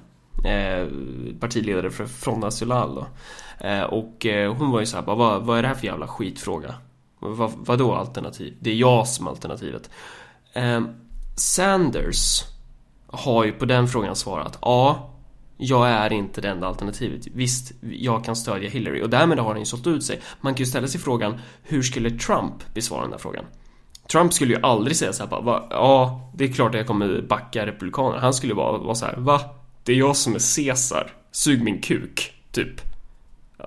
eh, 0.45 0.87
partiledare 1.41 1.91
för 1.91 2.07
Front 2.07 2.41
National 2.41 2.95
då. 2.95 3.07
Ehm, 3.61 3.81
eh, 3.81 3.85
och 3.85 4.27
hon 4.59 4.71
var 4.71 4.81
ju 4.81 4.87
så 4.87 4.97
här, 4.97 5.05
bara, 5.05 5.17
vad, 5.17 5.43
vad 5.43 5.59
är 5.59 5.63
det 5.63 5.69
här 5.69 5.75
för 5.75 5.87
jävla 5.87 6.09
skitfråga? 6.09 6.75
Vad, 7.19 7.53
vadå 7.57 7.95
alternativ? 7.95 8.57
Det 8.61 8.71
är 8.71 8.75
jag 8.75 9.09
som 9.09 9.27
är 9.27 9.31
alternativet. 9.31 9.91
Eh, 10.53 10.81
Sanders 11.37 12.43
har 13.07 13.45
ju 13.45 13.53
på 13.53 13.65
den 13.65 13.89
frågan 13.89 14.17
svarat 14.17 14.59
ja, 14.63 15.10
jag 15.61 15.89
är 15.89 16.13
inte 16.13 16.41
det 16.41 16.49
enda 16.49 16.67
alternativet. 16.67 17.27
Visst, 17.27 17.73
jag 17.91 18.25
kan 18.25 18.37
stödja 18.37 18.71
Hillary 18.71 19.03
och 19.03 19.11
därmed 19.11 19.39
har 19.39 19.51
han 19.51 19.59
ju 19.59 19.65
sålt 19.65 19.87
ut 19.87 20.05
sig. 20.05 20.21
Man 20.41 20.55
kan 20.55 20.59
ju 20.59 20.67
ställa 20.67 20.89
sig 20.89 21.01
frågan, 21.01 21.41
hur 21.63 21.83
skulle 21.83 22.11
Trump 22.11 22.75
besvara 22.75 23.03
den 23.03 23.11
där 23.11 23.19
frågan? 23.19 23.45
Trump 24.13 24.33
skulle 24.33 24.55
ju 24.55 24.61
aldrig 24.63 24.97
säga 24.97 25.13
så 25.13 25.23
här 25.23 25.31
bara, 25.31 25.41
va? 25.41 25.67
ja, 25.71 26.31
det 26.35 26.45
är 26.45 26.53
klart 26.53 26.71
att 26.71 26.79
jag 26.79 26.87
kommer 26.87 27.23
backa 27.29 27.67
republikanerna. 27.67 28.21
Han 28.21 28.35
skulle 28.35 28.55
bara 28.55 28.79
vara 28.79 28.95
så 28.95 29.07
här, 29.07 29.17
va? 29.17 29.41
Det 29.85 29.93
är 29.93 29.97
jag 29.97 30.17
som 30.17 30.35
är 30.35 30.57
Caesar. 30.57 31.13
Sug 31.33 31.63
min 31.63 31.81
kuk, 31.81 32.35
typ. 32.53 32.81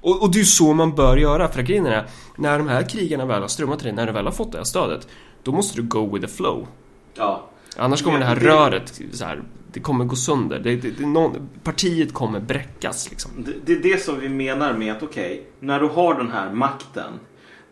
och, 0.00 0.22
och 0.22 0.30
det 0.30 0.36
är 0.36 0.40
ju 0.40 0.44
så 0.44 0.74
man 0.74 0.94
bör 0.94 1.16
göra, 1.16 1.48
för 1.48 1.62
grejen 1.62 1.86
är 1.86 2.06
när 2.36 2.58
de 2.58 2.68
här 2.68 2.88
krigarna 2.88 3.26
väl 3.26 3.40
har 3.40 3.48
strömmat 3.48 3.78
till 3.78 3.86
dig, 3.86 3.94
när 3.94 4.06
du 4.06 4.12
väl 4.12 4.24
har 4.24 4.32
fått 4.32 4.52
det 4.52 4.58
här 4.58 4.64
stödet, 4.64 5.08
då 5.42 5.52
måste 5.52 5.80
du 5.80 5.82
go 5.82 6.14
with 6.14 6.26
the 6.26 6.32
flow. 6.32 6.66
Ja. 7.14 7.50
Annars 7.78 8.02
kommer 8.02 8.18
det 8.18 8.24
här 8.24 8.36
Det- 8.36 8.46
röret 8.46 9.00
så 9.12 9.24
här, 9.24 9.42
det 9.72 9.80
kommer 9.80 10.04
gå 10.04 10.16
sönder. 10.16 10.58
Det, 10.58 10.76
det, 10.76 11.06
någon, 11.06 11.48
partiet 11.62 12.14
kommer 12.14 12.40
bräckas 12.40 13.10
liksom. 13.10 13.30
Det, 13.64 13.72
är 13.72 13.80
det 13.82 14.02
som 14.02 14.20
vi 14.20 14.28
menar 14.28 14.72
med 14.72 14.92
att 14.96 15.02
okej, 15.02 15.46
när 15.60 15.80
du 15.80 15.86
har 15.86 16.14
den 16.14 16.30
här 16.30 16.52
makten. 16.52 17.12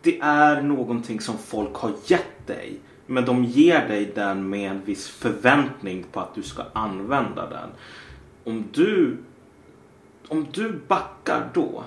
Det 0.01 0.19
är 0.19 0.61
någonting 0.61 1.19
som 1.21 1.37
folk 1.37 1.75
har 1.75 1.91
gett 2.05 2.47
dig. 2.47 2.79
Men 3.05 3.25
de 3.25 3.43
ger 3.43 3.87
dig 3.87 4.11
den 4.15 4.49
med 4.49 4.71
en 4.71 4.81
viss 4.85 5.07
förväntning 5.09 6.05
på 6.11 6.19
att 6.19 6.35
du 6.35 6.43
ska 6.43 6.63
använda 6.73 7.49
den. 7.49 7.69
Om 8.43 8.63
du, 8.71 9.17
om 10.27 10.47
du 10.51 10.79
backar 10.87 11.49
då. 11.53 11.83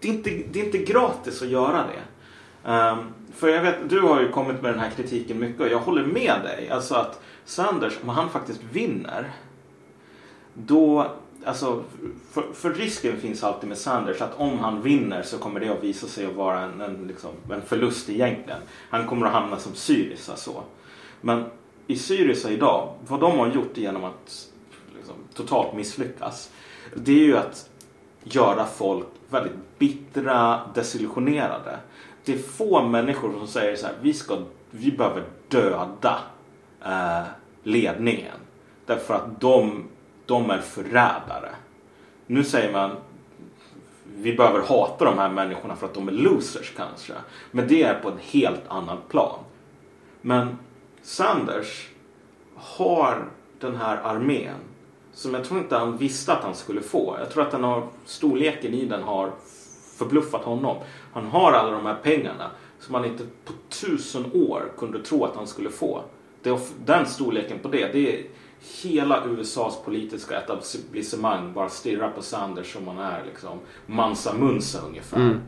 Det 0.00 0.08
är, 0.08 0.12
inte, 0.12 0.30
det 0.52 0.60
är 0.60 0.64
inte 0.64 0.78
gratis 0.78 1.42
att 1.42 1.48
göra 1.48 1.84
det. 1.86 2.02
Ehm, 2.70 2.98
för 3.34 3.48
jag 3.48 3.62
vet, 3.62 3.90
du 3.90 4.00
har 4.00 4.20
ju 4.20 4.28
kommit 4.28 4.62
med 4.62 4.72
den 4.72 4.80
här 4.80 4.90
kritiken 4.90 5.38
mycket 5.38 5.60
och 5.60 5.68
jag 5.68 5.78
håller 5.78 6.04
med 6.06 6.34
dig. 6.44 6.68
Alltså 6.70 6.94
att 6.94 7.22
Sanders, 7.46 7.98
om 8.02 8.08
han 8.08 8.30
faktiskt 8.30 8.62
vinner. 8.72 9.32
Då, 10.54 11.10
alltså, 11.44 11.84
för, 12.30 12.42
för 12.52 12.70
risken 12.74 13.20
finns 13.20 13.44
alltid 13.44 13.68
med 13.68 13.78
Sanders 13.78 14.20
att 14.20 14.34
om 14.36 14.58
han 14.58 14.82
vinner 14.82 15.22
så 15.22 15.38
kommer 15.38 15.60
det 15.60 15.68
att 15.68 15.84
visa 15.84 16.06
sig 16.06 16.26
att 16.26 16.34
vara 16.34 16.60
en, 16.60 16.80
en, 16.80 17.06
liksom, 17.08 17.30
en 17.50 17.62
förlust 17.62 18.10
egentligen. 18.10 18.60
Han 18.90 19.06
kommer 19.06 19.26
att 19.26 19.32
hamna 19.32 19.58
som 19.58 19.74
Syriza 19.74 20.36
så. 20.36 20.62
Men 21.20 21.44
i 21.86 21.96
Syriza 21.96 22.50
idag, 22.50 22.94
vad 23.08 23.20
de 23.20 23.38
har 23.38 23.46
gjort 23.46 23.76
genom 23.76 24.04
att 24.04 24.48
liksom, 24.96 25.14
totalt 25.34 25.74
misslyckas. 25.74 26.50
Det 26.94 27.12
är 27.12 27.24
ju 27.24 27.36
att 27.36 27.70
göra 28.22 28.66
folk 28.66 29.06
väldigt 29.30 29.78
bittra, 29.78 30.60
desillusionerade. 30.74 31.78
Det 32.24 32.34
är 32.34 32.38
få 32.38 32.82
människor 32.82 33.32
som 33.32 33.46
säger 33.46 33.76
så 33.76 33.86
här, 33.86 33.94
vi, 34.00 34.14
ska, 34.14 34.38
vi 34.70 34.92
behöver 34.92 35.24
döda 35.48 36.18
eh, 36.86 37.22
ledningen. 37.62 38.36
Därför 38.86 39.14
att 39.14 39.40
de, 39.40 39.84
de 40.26 40.50
är 40.50 40.58
förrädare. 40.58 41.50
Nu 42.26 42.44
säger 42.44 42.72
man, 42.72 42.90
vi 44.16 44.36
behöver 44.36 44.60
hata 44.60 45.04
de 45.04 45.18
här 45.18 45.28
människorna 45.28 45.76
för 45.76 45.86
att 45.86 45.94
de 45.94 46.08
är 46.08 46.12
losers 46.12 46.72
kanske. 46.76 47.12
Men 47.50 47.68
det 47.68 47.82
är 47.82 48.00
på 48.00 48.08
en 48.08 48.18
helt 48.20 48.68
annan 48.68 48.98
plan. 49.08 49.38
Men 50.20 50.58
Sanders 51.02 51.88
har 52.54 53.24
den 53.60 53.76
här 53.76 53.96
armén 53.96 54.54
som 55.12 55.34
jag 55.34 55.44
tror 55.44 55.60
inte 55.60 55.76
han 55.76 55.96
visste 55.96 56.32
att 56.32 56.44
han 56.44 56.54
skulle 56.54 56.80
få. 56.80 57.16
Jag 57.18 57.30
tror 57.30 57.42
att 57.42 57.50
den 57.50 57.64
har, 57.64 57.86
storleken 58.04 58.74
i 58.74 58.86
den 58.86 59.02
har 59.02 59.32
förbluffat 59.98 60.44
honom. 60.44 60.76
Han 61.12 61.26
har 61.26 61.52
alla 61.52 61.70
de 61.70 61.86
här 61.86 61.96
pengarna 62.02 62.50
som 62.80 62.94
han 62.94 63.04
inte 63.04 63.24
på 63.44 63.52
tusen 63.68 64.32
år 64.32 64.72
kunde 64.78 65.02
tro 65.02 65.24
att 65.24 65.36
han 65.36 65.46
skulle 65.46 65.70
få. 65.70 66.02
Det, 66.46 66.58
den 66.84 67.06
storleken 67.06 67.58
på 67.58 67.68
det, 67.68 67.92
det 67.92 68.18
är 68.18 68.26
hela 68.82 69.24
USAs 69.24 69.82
politiska 69.84 70.38
etablissemang 70.38 71.52
bara 71.52 71.68
stirrar 71.68 72.10
på 72.10 72.22
Sanders 72.22 72.72
som 72.72 72.88
han 72.88 72.98
är 72.98 73.24
liksom 73.24 73.58
Mansa 73.86 74.34
Munsa 74.34 74.78
ungefär. 74.88 75.16
Mm. 75.16 75.40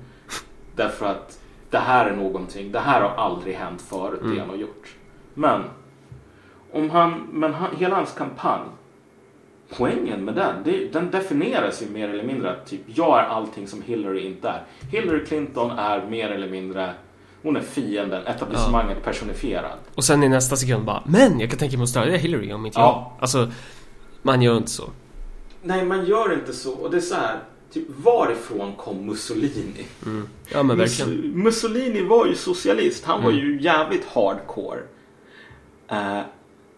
Därför 0.77 1.07
att 1.07 1.41
det 1.71 1.79
här 1.79 2.07
är 2.07 2.17
någonting, 2.17 2.73
det 2.73 2.79
här 2.79 3.01
har 3.01 3.25
aldrig 3.25 3.55
hänt 3.55 3.83
förut, 3.83 4.21
det 4.23 4.41
han 4.41 4.49
har 4.49 4.57
gjort. 4.57 4.97
Men, 5.35 5.63
om 6.73 6.91
han, 6.91 7.29
men 7.33 7.55
han, 7.55 7.77
hela 7.77 7.97
hans 7.97 8.13
kampanj, 8.13 8.69
poängen 9.77 10.25
med 10.25 10.35
den, 10.35 10.55
det, 10.65 10.93
den 10.93 11.11
definieras 11.11 11.83
ju 11.83 11.91
mer 11.91 12.09
eller 12.09 12.25
mindre 12.25 12.51
att 12.51 12.67
typ, 12.67 12.81
jag 12.87 13.19
är 13.19 13.25
allting 13.25 13.67
som 13.67 13.83
Hillary 13.83 14.27
inte 14.27 14.49
är. 14.49 14.63
Hillary 14.91 15.25
Clinton 15.25 15.71
är 15.71 16.07
mer 16.07 16.31
eller 16.31 16.49
mindre, 16.49 16.95
hon 17.49 17.57
är 17.57 17.61
fienden, 17.61 18.27
etablissemanget 18.27 19.05
personifierad. 19.05 19.79
Och 19.95 20.05
sen 20.05 20.23
i 20.23 20.29
nästa 20.29 20.57
sekund 20.57 20.85
bara, 20.85 21.03
men 21.07 21.41
jag 21.41 21.51
kan 21.51 21.59
tänka 21.59 21.77
mig 21.77 21.83
att 21.83 21.89
stödja 21.91 22.17
Hillary 22.17 22.53
om 22.53 22.67
inte 22.67 22.81
Ja. 22.81 23.13
jag. 23.17 23.23
Alltså, 23.23 23.51
man 24.23 24.43
gör 24.43 24.57
inte 24.57 24.71
så. 24.71 24.91
nej, 25.63 25.85
man 25.85 26.05
gör 26.07 26.33
inte 26.33 26.53
så. 26.53 26.73
Och 26.73 26.91
det 26.91 26.97
är 26.97 27.01
så 27.01 27.15
här, 27.15 27.39
typ 27.73 27.87
varifrån 28.05 28.73
kom 28.77 29.07
Mussolini? 29.07 29.87
Mm. 30.07 30.29
Ja 30.53 30.63
men 30.63 30.79
verkligen. 30.79 31.11
Mus- 31.11 31.35
Mussolini 31.35 32.03
var 32.03 32.27
ju 32.27 32.35
socialist. 32.35 33.05
Han 33.05 33.23
var 33.23 33.31
Mm. 33.31 33.43
ju 33.45 33.61
jävligt 33.63 34.05
hardcore. 34.05 34.81
Eh, 35.89 36.21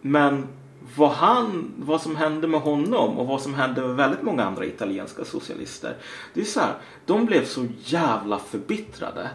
men 0.01 0.47
vad, 0.95 1.09
han, 1.11 1.71
vad 1.77 2.01
som 2.01 2.15
hände 2.15 2.47
med 2.47 2.61
honom 2.61 3.17
och 3.17 3.27
vad 3.27 3.41
som 3.41 3.53
hände 3.53 3.81
med 3.81 3.95
väldigt 3.95 4.21
många 4.21 4.43
andra 4.43 4.65
italienska 4.65 5.25
socialister. 5.25 5.95
Det 6.33 6.41
är 6.41 6.45
så 6.45 6.59
här, 6.59 6.73
de 7.05 7.25
blev 7.25 7.45
så 7.45 7.65
jävla 7.85 8.39
förbittrade 8.39 9.29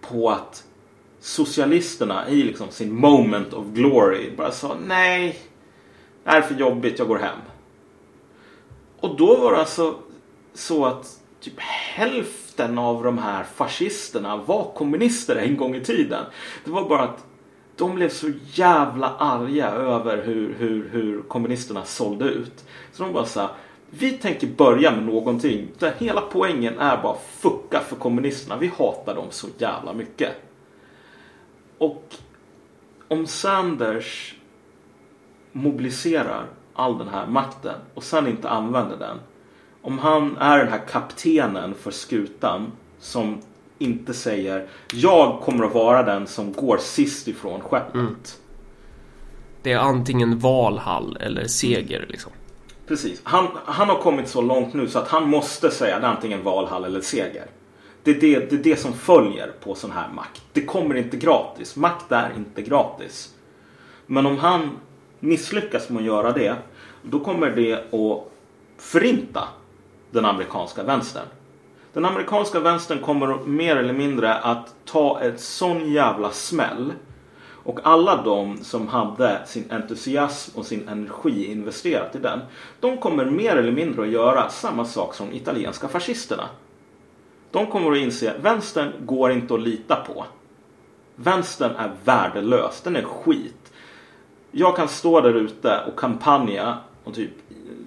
på 0.00 0.30
att 0.30 0.64
socialisterna 1.22 2.28
i 2.28 2.42
liksom 2.42 2.70
sin 2.70 2.94
moment 2.94 3.52
of 3.52 3.66
glory 3.66 4.30
bara 4.36 4.50
sa 4.50 4.76
nej, 4.86 5.38
det 6.24 6.30
här 6.30 6.38
är 6.38 6.42
för 6.42 6.54
jobbigt, 6.54 6.98
jag 6.98 7.08
går 7.08 7.18
hem. 7.18 7.38
Och 9.00 9.16
då 9.16 9.36
var 9.36 9.52
det 9.52 9.58
alltså 9.58 9.94
så 10.54 10.86
att 10.86 11.20
typ 11.40 11.60
hälften 11.94 12.78
av 12.78 13.04
de 13.04 13.18
här 13.18 13.44
fascisterna 13.54 14.36
var 14.36 14.72
kommunister 14.74 15.36
en 15.36 15.56
gång 15.56 15.74
i 15.74 15.80
tiden. 15.80 16.24
Det 16.64 16.70
var 16.70 16.88
bara 16.88 17.02
att 17.02 17.24
de 17.76 17.94
blev 17.94 18.08
så 18.08 18.30
jävla 18.52 19.08
arga 19.08 19.70
över 19.70 20.22
hur, 20.22 20.54
hur, 20.58 20.88
hur 20.88 21.22
kommunisterna 21.22 21.84
sålde 21.84 22.24
ut. 22.24 22.64
Så 22.92 23.02
de 23.02 23.12
bara 23.12 23.26
sa 23.26 23.50
vi 23.90 24.12
tänker 24.12 24.46
börja 24.46 24.90
med 24.90 25.06
någonting 25.06 25.68
där 25.78 25.94
hela 25.98 26.20
poängen 26.20 26.78
är 26.78 27.02
bara 27.02 27.16
fucka 27.38 27.80
för 27.80 27.96
kommunisterna. 27.96 28.56
Vi 28.56 28.72
hatar 28.78 29.14
dem 29.14 29.26
så 29.30 29.46
jävla 29.58 29.92
mycket. 29.92 30.32
Och 31.82 32.14
om 33.08 33.26
Sanders 33.26 34.34
mobiliserar 35.52 36.46
all 36.74 36.98
den 36.98 37.08
här 37.08 37.26
makten 37.26 37.74
och 37.94 38.02
sen 38.02 38.26
inte 38.26 38.48
använder 38.48 38.96
den. 38.96 39.18
Om 39.82 39.98
han 39.98 40.36
är 40.36 40.58
den 40.58 40.68
här 40.68 40.86
kaptenen 40.88 41.74
för 41.74 41.90
skutan 41.90 42.72
som 43.00 43.38
inte 43.78 44.14
säger 44.14 44.68
jag 44.92 45.40
kommer 45.40 45.64
att 45.64 45.74
vara 45.74 46.02
den 46.02 46.26
som 46.26 46.52
går 46.52 46.76
sist 46.76 47.28
ifrån 47.28 47.60
skeppet. 47.60 47.94
Mm. 47.94 48.16
Det 49.62 49.72
är 49.72 49.78
antingen 49.78 50.38
Valhall 50.38 51.16
eller 51.20 51.46
seger 51.46 52.06
liksom. 52.08 52.32
Precis. 52.86 53.20
Han, 53.24 53.48
han 53.64 53.88
har 53.88 53.98
kommit 53.98 54.28
så 54.28 54.40
långt 54.40 54.74
nu 54.74 54.88
så 54.88 54.98
att 54.98 55.08
han 55.08 55.28
måste 55.28 55.70
säga 55.70 56.00
det 56.00 56.06
är 56.06 56.10
antingen 56.10 56.42
Valhall 56.42 56.84
eller 56.84 57.00
seger. 57.00 57.46
Det 58.02 58.10
är 58.10 58.20
det, 58.20 58.50
det 58.50 58.56
är 58.56 58.62
det 58.62 58.76
som 58.76 58.92
följer 58.92 59.52
på 59.60 59.74
sån 59.74 59.90
här 59.90 60.08
makt. 60.08 60.42
Det 60.52 60.64
kommer 60.64 60.94
inte 60.94 61.16
gratis. 61.16 61.76
Makt 61.76 62.12
är 62.12 62.32
inte 62.36 62.62
gratis. 62.62 63.34
Men 64.06 64.26
om 64.26 64.38
han 64.38 64.70
misslyckas 65.20 65.88
med 65.88 66.00
att 66.00 66.06
göra 66.06 66.32
det, 66.32 66.56
då 67.02 67.20
kommer 67.20 67.50
det 67.50 67.72
att 67.74 68.32
förinta 68.78 69.48
den 70.10 70.24
amerikanska 70.24 70.82
vänstern. 70.82 71.26
Den 71.92 72.04
amerikanska 72.04 72.60
vänstern 72.60 72.98
kommer 72.98 73.38
mer 73.44 73.76
eller 73.76 73.92
mindre 73.92 74.34
att 74.34 74.74
ta 74.84 75.20
ett 75.20 75.40
sån 75.40 75.92
jävla 75.92 76.30
smäll. 76.30 76.92
Och 77.64 77.80
alla 77.82 78.22
de 78.22 78.58
som 78.64 78.88
hade 78.88 79.46
sin 79.46 79.70
entusiasm 79.70 80.58
och 80.58 80.66
sin 80.66 80.88
energi 80.88 81.52
investerat 81.52 82.16
i 82.16 82.18
den. 82.18 82.40
De 82.80 82.98
kommer 82.98 83.24
mer 83.24 83.56
eller 83.56 83.72
mindre 83.72 84.02
att 84.02 84.08
göra 84.08 84.48
samma 84.48 84.84
sak 84.84 85.14
som 85.14 85.32
italienska 85.32 85.88
fascisterna. 85.88 86.48
De 87.52 87.66
kommer 87.66 87.92
att 87.92 87.98
inse 87.98 88.30
att 88.30 88.44
vänstern 88.44 88.92
går 89.00 89.32
inte 89.32 89.54
att 89.54 89.62
lita 89.62 89.96
på. 89.96 90.24
Vänstern 91.16 91.76
är 91.76 91.90
värdelös, 92.04 92.80
den 92.80 92.96
är 92.96 93.02
skit. 93.02 93.72
Jag 94.50 94.76
kan 94.76 94.88
stå 94.88 95.20
där 95.20 95.34
ute 95.34 95.80
och 95.86 95.98
kampanja 95.98 96.78
och 97.04 97.14
typ 97.14 97.30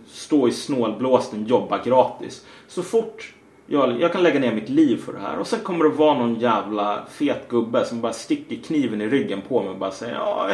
stå 0.08 0.48
i 0.48 0.52
snålblåsten, 0.52 1.46
jobba 1.46 1.84
gratis. 1.84 2.46
Så 2.68 2.84
fort 2.84 3.34
jag, 3.68 4.02
jag 4.02 4.12
kan 4.12 4.24
lägga 4.24 4.40
ner 4.40 4.56
mitt 4.56 4.70
liv 4.70 4.98
för 5.06 5.14
det 5.14 5.20
här 5.20 5.40
och 5.40 5.48
sen 5.48 5.60
kommer 5.60 5.86
det 5.86 5.90
vara 5.90 6.18
någon 6.18 6.36
jävla 6.36 7.06
fet 7.10 7.50
gubbe 7.50 7.86
som 7.86 8.02
bara 8.02 8.14
sticker 8.14 8.56
kniven 8.56 9.02
i 9.02 9.08
ryggen 9.08 9.42
på 9.42 9.62
mig 9.62 9.70
och 9.70 9.78
bara 9.78 9.92
säger 9.92 10.16
ja, 10.16 10.50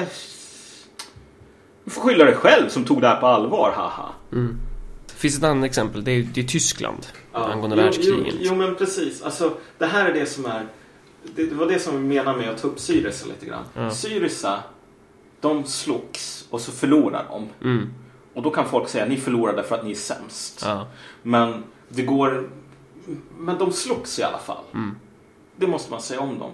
du 1.83 1.91
får 1.91 2.01
skylla 2.01 2.25
dig 2.25 2.35
själv 2.35 2.69
som 2.69 2.85
tog 2.85 3.01
det 3.01 3.07
här 3.07 3.19
på 3.19 3.27
allvar, 3.27 3.73
haha. 3.75 4.09
Mm. 4.31 4.57
Finns 5.21 5.37
ett 5.37 5.43
annat 5.43 5.65
exempel. 5.65 6.03
Det 6.03 6.11
är, 6.11 6.23
det 6.33 6.41
är 6.41 6.45
Tyskland 6.45 7.07
angående 7.31 7.75
jo, 7.75 7.81
världskriget. 7.83 8.33
Jo, 8.33 8.39
jo, 8.39 8.55
men 8.55 8.75
precis. 8.75 9.21
Alltså, 9.21 9.57
det 9.77 9.85
här 9.85 10.09
är 10.09 10.13
det 10.13 10.25
som 10.25 10.45
är... 10.45 10.67
Det, 11.35 11.45
det 11.45 11.55
var 11.55 11.67
det 11.67 11.79
som 11.79 11.95
vi 11.95 12.15
menar 12.15 12.37
med 12.37 12.49
att 12.49 12.61
ta 12.61 12.67
upp 12.67 12.79
Syriza 12.79 13.25
lite 13.25 13.45
grann. 13.45 13.63
Ja. 13.73 13.91
Syriza, 13.91 14.63
de 15.41 15.65
slogs 15.65 16.47
och 16.49 16.61
så 16.61 16.71
förlorar 16.71 17.25
de. 17.29 17.49
Mm. 17.69 17.93
Och 18.33 18.41
då 18.41 18.49
kan 18.49 18.69
folk 18.69 18.89
säga 18.89 19.05
ni 19.05 19.17
förlorade 19.17 19.63
för 19.63 19.75
att 19.75 19.83
ni 19.85 19.91
är 19.91 19.95
sämst. 19.95 20.61
Ja. 20.65 20.87
Men 21.23 21.63
det 21.89 22.01
går... 22.01 22.49
Men 23.37 23.57
de 23.57 23.71
slogs 23.71 24.19
i 24.19 24.23
alla 24.23 24.39
fall. 24.39 24.63
Mm. 24.73 24.95
Det 25.55 25.67
måste 25.67 25.91
man 25.91 26.01
säga 26.01 26.19
om 26.19 26.39
dem. 26.39 26.51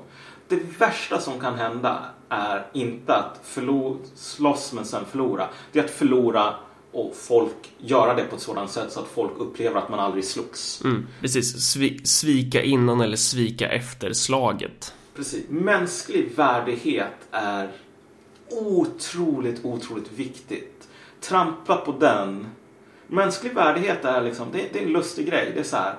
Det 0.47 0.59
värsta 0.79 1.19
som 1.19 1.39
kan 1.39 1.55
hända 1.55 2.03
är 2.29 2.65
inte 2.73 3.15
att 3.15 3.41
förlo- 3.43 3.97
slåss 4.15 4.73
men 4.73 4.85
sen 4.85 5.05
förlora. 5.05 5.47
Det 5.71 5.79
är 5.79 5.83
att 5.83 5.91
förlora 5.91 6.53
och 6.97 7.15
folk 7.15 7.71
göra 7.77 8.13
det 8.13 8.23
på 8.23 8.35
ett 8.35 8.41
sådant 8.41 8.71
sätt 8.71 8.91
så 8.91 8.99
att 8.99 9.07
folk 9.07 9.31
upplever 9.37 9.79
att 9.79 9.89
man 9.89 9.99
aldrig 9.99 10.25
slogs. 10.25 10.81
Mm. 10.83 11.07
Precis. 11.21 11.71
Svi, 11.71 11.99
svika 12.05 12.61
innan 12.61 13.01
eller 13.01 13.17
svika 13.17 13.69
efter 13.69 14.13
slaget. 14.13 14.93
Precis. 15.15 15.45
Mänsklig 15.49 16.31
värdighet 16.35 17.13
är 17.31 17.71
otroligt, 18.49 19.65
otroligt 19.65 20.11
viktigt. 20.15 20.87
Trampla 21.21 21.75
på 21.75 21.91
den. 21.91 22.47
Mänsklig 23.07 23.53
värdighet 23.53 24.05
är 24.05 24.21
liksom, 24.21 24.47
det, 24.51 24.73
det 24.73 24.79
är 24.79 24.83
en 24.83 24.93
lustig 24.93 25.27
grej. 25.27 25.51
Det 25.53 25.59
är 25.59 25.63
så 25.63 25.75
här. 25.75 25.95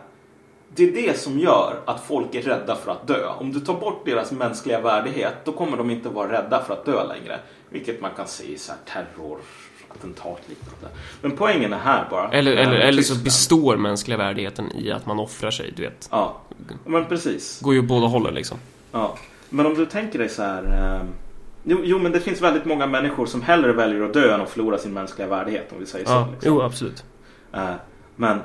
Det 0.75 0.85
är 0.85 0.93
det 0.93 1.19
som 1.19 1.39
gör 1.39 1.83
att 1.87 2.05
folk 2.05 2.35
är 2.35 2.43
rädda 2.43 2.77
för 2.77 2.93
att 2.93 3.07
dö. 3.07 3.29
Om 3.29 3.53
du 3.53 3.61
tar 3.61 3.81
bort 3.81 4.05
deras 4.05 4.33
mänskliga 4.33 4.81
värdighet, 4.81 5.35
då 5.45 5.53
kommer 5.53 5.77
de 5.77 5.91
inte 5.91 6.09
vara 6.09 6.33
rädda 6.33 6.65
för 6.65 6.75
att 6.75 6.85
dö 6.85 7.07
längre. 7.07 7.41
Vilket 7.71 8.01
man 8.01 8.11
kan 8.17 8.27
se 8.27 8.45
i 8.45 8.59
så 8.59 8.73
här 8.73 9.07
terrorattentat 9.89 10.41
liknande. 10.49 10.97
Men 11.23 11.31
poängen 11.37 11.73
är 11.73 11.79
här 11.79 12.07
bara. 12.11 12.31
Eller, 12.31 12.53
eller, 12.57 12.77
eller 12.77 13.03
så 13.03 13.15
består 13.15 13.77
mänskliga 13.77 14.19
värdigheten 14.19 14.73
i 14.77 14.91
att 14.91 15.07
man 15.07 15.19
offrar 15.19 15.51
sig, 15.51 15.73
du 15.77 15.83
vet. 15.83 16.09
Ja, 16.13 16.41
men 16.85 17.07
precis. 17.07 17.61
Går 17.61 17.75
ju 17.75 17.83
båda 17.83 18.07
hållen 18.07 18.35
liksom. 18.35 18.59
Ja, 18.93 19.19
men 19.49 19.67
om 19.67 19.75
du 19.75 19.87
tänker 19.87 20.19
dig 20.19 20.29
så 20.29 20.43
här. 20.43 20.95
Eh, 20.97 21.07
jo, 21.65 21.81
jo, 21.85 21.99
men 21.99 22.13
det 22.13 22.21
finns 22.21 22.41
väldigt 22.41 22.65
många 22.65 22.87
människor 22.87 23.27
som 23.27 23.43
hellre 23.43 23.73
väljer 23.73 24.03
att 24.03 24.13
dö 24.15 24.35
än 24.35 24.41
att 24.41 24.51
förlora 24.51 24.79
sin 24.79 24.93
mänskliga 24.93 25.29
värdighet 25.29 25.73
om 25.73 25.79
vi 25.81 25.87
säger 25.87 26.07
Ja, 26.09 26.25
så. 26.27 26.31
Liksom. 26.33 26.53
jo 26.55 26.63
absolut. 26.63 27.05
Eh, 27.55 27.71
men 28.17 28.41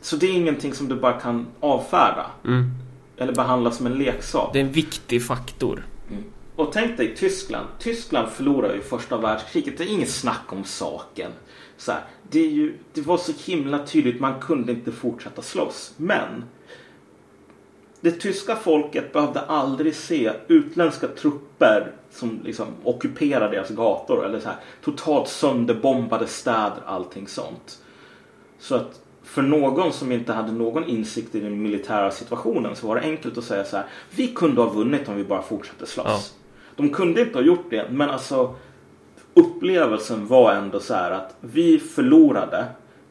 så 0.00 0.16
det 0.16 0.26
är 0.26 0.32
ingenting 0.32 0.74
som 0.74 0.88
du 0.88 0.94
bara 0.94 1.20
kan 1.20 1.46
avfärda 1.60 2.26
Mm. 2.44 2.70
eller 3.16 3.32
behandla 3.34 3.70
som 3.70 3.86
en 3.86 3.92
leksak. 3.98 4.50
Det 4.52 4.58
är 4.60 4.64
en 4.64 4.72
viktig 4.72 5.26
faktor. 5.26 5.86
Och 6.56 6.72
tänk 6.72 6.96
dig 6.96 7.16
Tyskland. 7.16 7.66
Tyskland 7.78 8.28
förlorade 8.28 8.74
ju 8.74 8.82
första 8.82 9.16
världskriget. 9.16 9.78
Det 9.78 9.84
är 9.84 9.88
inget 9.88 10.10
snack 10.10 10.52
om 10.52 10.64
saken. 10.64 11.30
Så 11.76 11.92
här, 11.92 12.00
det, 12.30 12.40
är 12.40 12.50
ju, 12.50 12.78
det 12.92 13.00
var 13.00 13.16
så 13.16 13.32
himla 13.44 13.86
tydligt. 13.86 14.20
Man 14.20 14.40
kunde 14.40 14.72
inte 14.72 14.92
fortsätta 14.92 15.42
slåss. 15.42 15.94
Men 15.96 16.44
det 18.00 18.12
tyska 18.12 18.56
folket 18.56 19.12
behövde 19.12 19.40
aldrig 19.40 19.94
se 19.94 20.32
utländska 20.48 21.08
trupper 21.08 21.92
som 22.10 22.40
liksom 22.44 22.66
ockuperade 22.84 23.56
deras 23.56 23.70
gator. 23.70 24.24
Eller 24.24 24.40
så 24.40 24.48
här, 24.48 24.56
totalt 24.84 25.28
sönderbombade 25.28 26.26
städer, 26.26 26.82
allting 26.86 27.28
sånt. 27.28 27.78
Så 28.58 28.74
att 28.74 29.00
för 29.22 29.42
någon 29.42 29.92
som 29.92 30.12
inte 30.12 30.32
hade 30.32 30.52
någon 30.52 30.84
insikt 30.84 31.34
i 31.34 31.40
den 31.40 31.62
militära 31.62 32.10
situationen 32.10 32.76
så 32.76 32.86
var 32.86 32.96
det 32.96 33.02
enkelt 33.02 33.38
att 33.38 33.44
säga 33.44 33.64
så 33.64 33.76
här. 33.76 33.86
Vi 34.10 34.28
kunde 34.28 34.60
ha 34.60 34.68
vunnit 34.68 35.08
om 35.08 35.16
vi 35.16 35.24
bara 35.24 35.42
fortsatte 35.42 35.86
slåss. 35.86 36.06
Ja. 36.36 36.41
De 36.82 36.90
kunde 36.90 37.20
inte 37.20 37.38
ha 37.38 37.44
gjort 37.44 37.70
det, 37.70 37.88
men 37.90 38.10
alltså 38.10 38.54
upplevelsen 39.34 40.26
var 40.26 40.52
ändå 40.52 40.80
så 40.80 40.94
här 40.94 41.10
att 41.10 41.36
vi 41.40 41.78
förlorade 41.78 42.66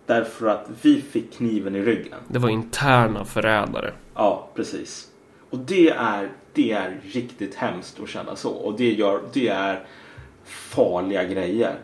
därför 0.05 0.47
att 0.47 0.69
vi 0.81 1.01
fick 1.01 1.33
kniven 1.33 1.75
i 1.75 1.81
ryggen. 1.81 2.17
Det 2.27 2.39
var 2.39 2.49
interna 2.49 3.25
förrädare. 3.25 3.93
Ja, 4.13 4.49
precis. 4.55 5.07
Och 5.49 5.57
det 5.57 5.89
är, 5.89 6.29
det 6.53 6.71
är 6.71 6.99
riktigt 7.03 7.55
hemskt 7.55 7.99
att 7.99 8.09
känna 8.09 8.35
så. 8.35 8.49
Och 8.49 8.77
det, 8.77 8.93
gör, 8.93 9.21
det 9.33 9.47
är 9.47 9.83
farliga 10.45 11.23
grejer. 11.23 11.75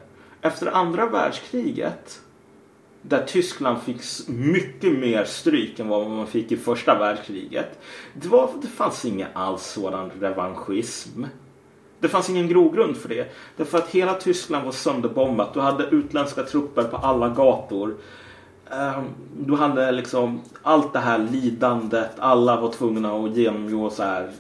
Efter 0.41 0.67
andra 0.67 1.05
världskriget 1.05 2.21
där 3.01 3.25
Tyskland 3.25 3.81
fick 3.81 4.01
mycket 4.27 4.99
mer 4.99 5.23
stryk 5.23 5.79
än 5.79 5.87
vad 5.87 6.09
man 6.09 6.27
fick 6.27 6.51
i 6.51 6.57
första 6.57 6.99
världskriget. 6.99 7.79
Det, 8.13 8.27
var, 8.27 8.49
det 8.61 8.67
fanns 8.67 9.05
ingen 9.05 9.27
alls 9.33 9.63
sådan 9.63 10.11
revanschism. 10.19 11.23
Det 11.99 12.07
fanns 12.07 12.29
ingen 12.29 12.47
grogrund 12.47 12.97
för 12.97 13.09
det. 13.09 13.35
Därför 13.57 13.77
att 13.77 13.89
hela 13.89 14.13
Tyskland 14.13 14.65
var 14.65 14.71
sönderbombat. 14.71 15.53
Du 15.53 15.59
hade 15.59 15.83
utländska 15.83 16.43
trupper 16.43 16.83
på 16.83 16.97
alla 16.97 17.29
gator. 17.29 17.95
Ehm, 18.71 19.05
du 19.39 19.55
hade 19.55 19.91
liksom 19.91 20.41
allt 20.61 20.93
det 20.93 20.99
här 20.99 21.17
lidandet. 21.31 22.11
Alla 22.17 22.61
var 22.61 22.71
tvungna 22.71 23.11
att 23.13 23.35
genomgå 23.35 23.89
så 23.89 24.03
här. 24.03 24.31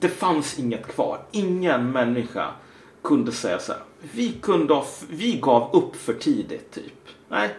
Det 0.00 0.08
fanns 0.08 0.58
inget 0.58 0.86
kvar. 0.86 1.18
Ingen 1.30 1.92
människa 1.92 2.46
kunde 3.02 3.32
säga 3.32 3.58
så 3.58 3.72
här. 3.72 3.82
Vi, 4.12 4.32
kunde 4.32 4.74
ha, 4.74 4.86
vi 5.10 5.40
gav 5.42 5.70
upp 5.76 5.96
för 5.96 6.12
tidigt 6.12 6.70
typ. 6.70 7.08
Nej. 7.28 7.54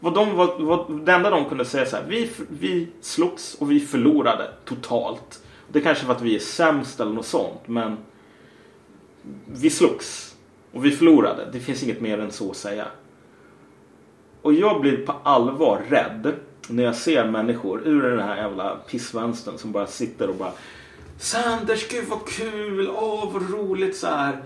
Vad 0.00 0.14
de, 0.14 0.36
vad, 0.36 0.60
vad, 0.60 1.06
det 1.06 1.12
enda 1.12 1.30
de 1.30 1.44
kunde 1.44 1.64
säga 1.64 1.86
så 1.86 1.96
här, 1.96 2.04
vi, 2.08 2.30
vi 2.48 2.88
slogs 3.00 3.54
och 3.54 3.70
vi 3.70 3.80
förlorade 3.80 4.50
totalt. 4.64 5.41
Det 5.72 5.80
kanske 5.80 6.06
var 6.06 6.14
att 6.14 6.22
vi 6.22 6.34
är 6.34 6.40
sämst 6.40 7.00
eller 7.00 7.12
något 7.12 7.26
sånt, 7.26 7.60
men 7.66 7.96
vi 9.46 9.70
slogs 9.70 10.36
och 10.72 10.84
vi 10.84 10.90
förlorade. 10.90 11.48
Det 11.52 11.60
finns 11.60 11.82
inget 11.82 12.00
mer 12.00 12.18
än 12.18 12.32
så 12.32 12.50
att 12.50 12.56
säga. 12.56 12.86
Och 14.42 14.52
jag 14.52 14.80
blir 14.80 15.06
på 15.06 15.12
allvar 15.22 15.82
rädd 15.88 16.34
när 16.68 16.82
jag 16.82 16.96
ser 16.96 17.30
människor 17.30 17.82
ur 17.88 18.02
den 18.02 18.20
här 18.20 18.36
jävla 18.36 18.76
pissvänstern 18.76 19.58
som 19.58 19.72
bara 19.72 19.86
sitter 19.86 20.28
och 20.28 20.36
bara 20.36 20.52
Sanders, 21.18 21.88
gud 21.88 22.04
vad 22.08 22.28
kul, 22.28 22.88
åh 22.88 23.32
vad 23.32 23.50
roligt 23.50 23.96
så 23.96 24.06
här. 24.06 24.42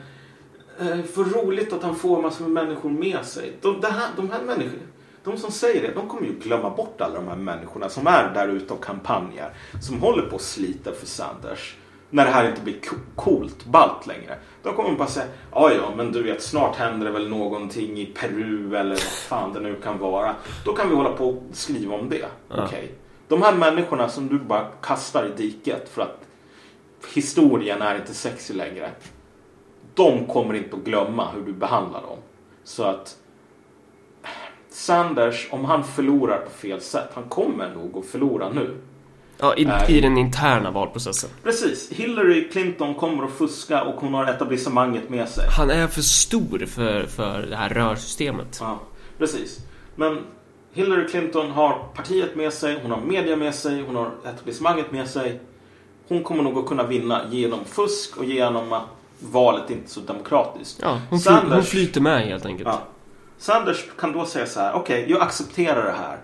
Eh, 0.81 1.03
för 1.03 1.25
roligt 1.25 1.73
att 1.73 1.83
han 1.83 1.97
får 1.97 2.23
massor 2.23 2.49
med 2.49 2.65
människor 2.65 2.91
med 2.91 3.25
sig. 3.25 3.53
De, 3.61 3.81
det 3.81 3.89
här, 3.89 4.09
de 4.17 4.31
här 4.31 4.43
människorna, 4.43 4.83
de 5.27 5.37
som 5.37 5.51
säger 5.51 5.83
det, 5.83 5.95
de 5.95 6.09
kommer 6.09 6.27
ju 6.27 6.33
glömma 6.33 6.71
bort 6.71 7.01
alla 7.01 7.15
de 7.15 7.29
här 7.29 7.37
människorna 7.37 7.89
som 7.89 8.07
är 8.07 8.35
där 8.35 8.49
ute 8.49 8.75
och 8.75 8.85
kampanjar. 8.85 9.53
Som 9.83 10.01
håller 10.01 10.23
på 10.23 10.37
att 10.37 10.43
slita 10.43 10.93
för 10.93 11.07
Sanders. 11.07 11.77
När 12.11 12.25
det 12.25 12.31
här 12.31 12.49
inte 12.49 12.61
blir 12.61 12.77
coolt, 13.15 13.65
ballt 13.65 14.07
längre. 14.07 14.39
Då 14.62 14.73
kommer 14.73 14.89
de 14.91 14.97
bara 14.97 15.09
säga, 15.09 15.27
ja 15.53 15.73
ja 15.73 15.93
men 15.97 16.12
du 16.12 16.23
vet 16.23 16.43
snart 16.43 16.77
händer 16.77 17.07
det 17.07 17.12
väl 17.12 17.29
någonting 17.29 17.99
i 17.99 18.07
Peru 18.07 18.77
eller 18.77 18.91
vad 18.91 18.99
fan 19.01 19.53
det 19.53 19.61
nu 19.61 19.75
kan 19.75 19.99
vara. 19.99 20.35
Då 20.65 20.73
kan 20.73 20.89
vi 20.89 20.97
hålla 20.97 21.12
på 21.12 21.29
och 21.29 21.43
skriva 21.53 21.95
om 21.95 22.09
det. 22.09 22.27
Ja. 22.49 22.65
Okay. 22.65 22.89
De 23.29 23.43
här 23.43 23.55
människorna 23.55 24.09
som 24.09 24.29
du 24.29 24.39
bara 24.39 24.67
kastar 24.83 25.27
i 25.27 25.43
diket 25.43 25.89
för 25.89 26.03
att 26.03 26.21
historien 27.15 27.83
är 27.83 27.97
inte 27.97 28.15
sexig 28.15 28.57
längre. 28.57 28.91
De 29.95 30.27
kommer 30.27 30.55
inte 30.55 30.77
att 30.77 30.85
glömma 30.85 31.31
hur 31.31 31.43
du 31.43 31.53
behandlar 31.53 32.03
dem. 32.03 32.19
Så 32.65 32.83
att 32.83 33.17
Sanders, 34.77 35.49
om 35.51 35.65
han 35.65 35.85
förlorar 35.85 36.39
på 36.39 36.51
fel 36.51 36.81
sätt, 36.81 37.09
han 37.15 37.25
kommer 37.25 37.75
nog 37.75 37.99
att 37.99 38.07
förlora 38.07 38.49
nu. 38.51 38.77
Ja, 39.39 39.55
i, 39.55 39.65
äh, 39.65 39.91
i, 39.91 40.01
den 40.01 40.19
interna 40.19 40.71
valprocessen. 40.71 41.31
Precis. 41.43 41.91
Hillary 41.91 42.49
Clinton 42.49 42.95
kommer 42.95 43.25
att 43.25 43.33
fuska 43.33 43.83
och 43.83 44.01
hon 44.01 44.15
har 44.15 44.27
etablissemanget 44.27 45.11
med 45.11 45.29
sig. 45.29 45.45
Han 45.49 45.71
är 45.71 45.87
för 45.87 46.03
stor 46.03 46.67
för, 46.67 47.07
för 47.07 47.43
det 47.43 47.57
här 47.57 47.69
rörsystemet. 47.69 48.59
Ja, 48.61 48.79
precis. 49.19 49.59
Men 49.95 50.19
Hillary 50.73 51.09
Clinton 51.09 51.51
har 51.51 51.79
partiet 51.95 52.37
med 52.37 52.53
sig, 52.53 52.79
hon 52.83 52.91
har 52.91 53.01
media 53.01 53.37
med 53.37 53.55
sig, 53.55 53.83
hon 53.83 53.97
har 53.97 54.11
etablissemanget 54.25 54.93
med 54.93 55.09
sig. 55.09 55.41
Hon 56.09 56.23
kommer 56.23 56.43
nog 56.43 56.59
att 56.59 56.67
kunna 56.67 56.87
vinna 56.87 57.23
genom 57.31 57.65
fusk 57.65 58.17
och 58.17 58.25
genom 58.25 58.73
att 58.73 58.85
valet 59.19 59.71
inte 59.71 59.85
är 59.85 59.89
så 59.89 60.01
demokratiskt. 60.01 60.79
Ja, 60.83 61.01
hon, 61.11 61.21
Sanders, 61.21 61.55
hon 61.55 61.62
flyter 61.62 62.01
med 62.01 62.27
helt 62.27 62.47
enkelt. 62.47 62.69
Ja. 62.69 62.83
Sanders 63.38 63.85
kan 63.99 64.12
då 64.12 64.25
säga 64.25 64.46
så 64.46 64.61
här, 64.61 64.72
okej, 64.75 65.03
okay, 65.03 65.12
jag 65.12 65.22
accepterar 65.22 65.85
det 65.85 65.92
här. 65.92 66.18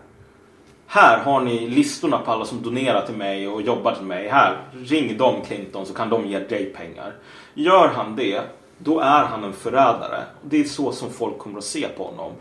Här 0.87 1.18
har 1.18 1.40
ni 1.40 1.68
listorna 1.68 2.18
på 2.18 2.31
alla 2.31 2.44
som 2.44 2.62
donerar 2.62 3.07
till 3.07 3.16
mig 3.16 3.48
och 3.48 3.62
jobbar 3.62 3.94
till 3.94 4.05
mig. 4.05 4.29
Här, 4.29 4.59
ring 4.72 5.16
dem 5.16 5.42
Clinton 5.46 5.87
så 5.87 5.94
kan 5.94 6.11
de 6.11 6.27
ge 6.27 6.38
dig 6.38 6.64
pengar. 6.77 7.12
Gör 7.55 7.88
han 7.88 8.16
det, 8.16 8.42
då 8.79 9.01
är 9.01 9.25
han 9.25 9.44
en 9.44 9.53
förrädare. 9.53 10.22
Det 10.42 10.61
är 10.61 10.64
så 10.64 10.92
som 10.92 11.11
folk 11.11 11.38
kommer 11.38 11.59
att 11.59 11.64
se 11.64 11.88
på 11.88 12.05
honom. 12.05 12.33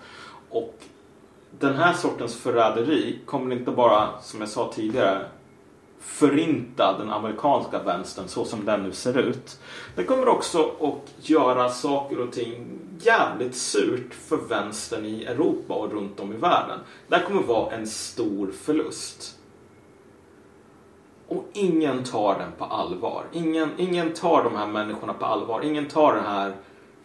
Och 0.49 0.75
den 1.60 1.75
här 1.75 1.93
sortens 1.93 2.36
förräderi 2.36 3.19
kommer 3.25 3.55
inte 3.55 3.71
bara, 3.71 4.10
som 4.21 4.39
jag 4.39 4.49
sa 4.49 4.71
tidigare, 4.75 5.25
förinta 6.01 6.97
den 6.97 7.09
amerikanska 7.09 7.79
vänstern 7.83 8.27
så 8.27 8.45
som 8.45 8.65
den 8.65 8.83
nu 8.83 8.91
ser 8.91 9.17
ut. 9.17 9.59
Det 9.95 10.03
kommer 10.03 10.27
också 10.27 10.71
att 10.81 11.29
göra 11.29 11.69
saker 11.69 12.19
och 12.19 12.31
ting 12.31 12.79
jävligt 12.99 13.55
surt 13.55 14.13
för 14.13 14.37
vänstern 14.37 15.05
i 15.05 15.23
Europa 15.23 15.73
och 15.73 15.91
runt 15.91 16.19
om 16.19 16.33
i 16.33 16.37
världen. 16.37 16.79
Det 17.07 17.15
här 17.15 17.25
kommer 17.25 17.41
vara 17.41 17.75
en 17.75 17.87
stor 17.87 18.51
förlust. 18.51 19.37
Och 21.27 21.45
ingen 21.53 22.03
tar 22.03 22.39
den 22.39 22.51
på 22.57 22.65
allvar. 22.65 23.25
Ingen, 23.31 23.69
ingen 23.77 24.13
tar 24.13 24.43
de 24.43 24.55
här 24.55 24.67
människorna 24.67 25.13
på 25.13 25.25
allvar. 25.25 25.61
Ingen 25.61 25.87
tar 25.87 26.15
den 26.15 26.25
här 26.25 26.55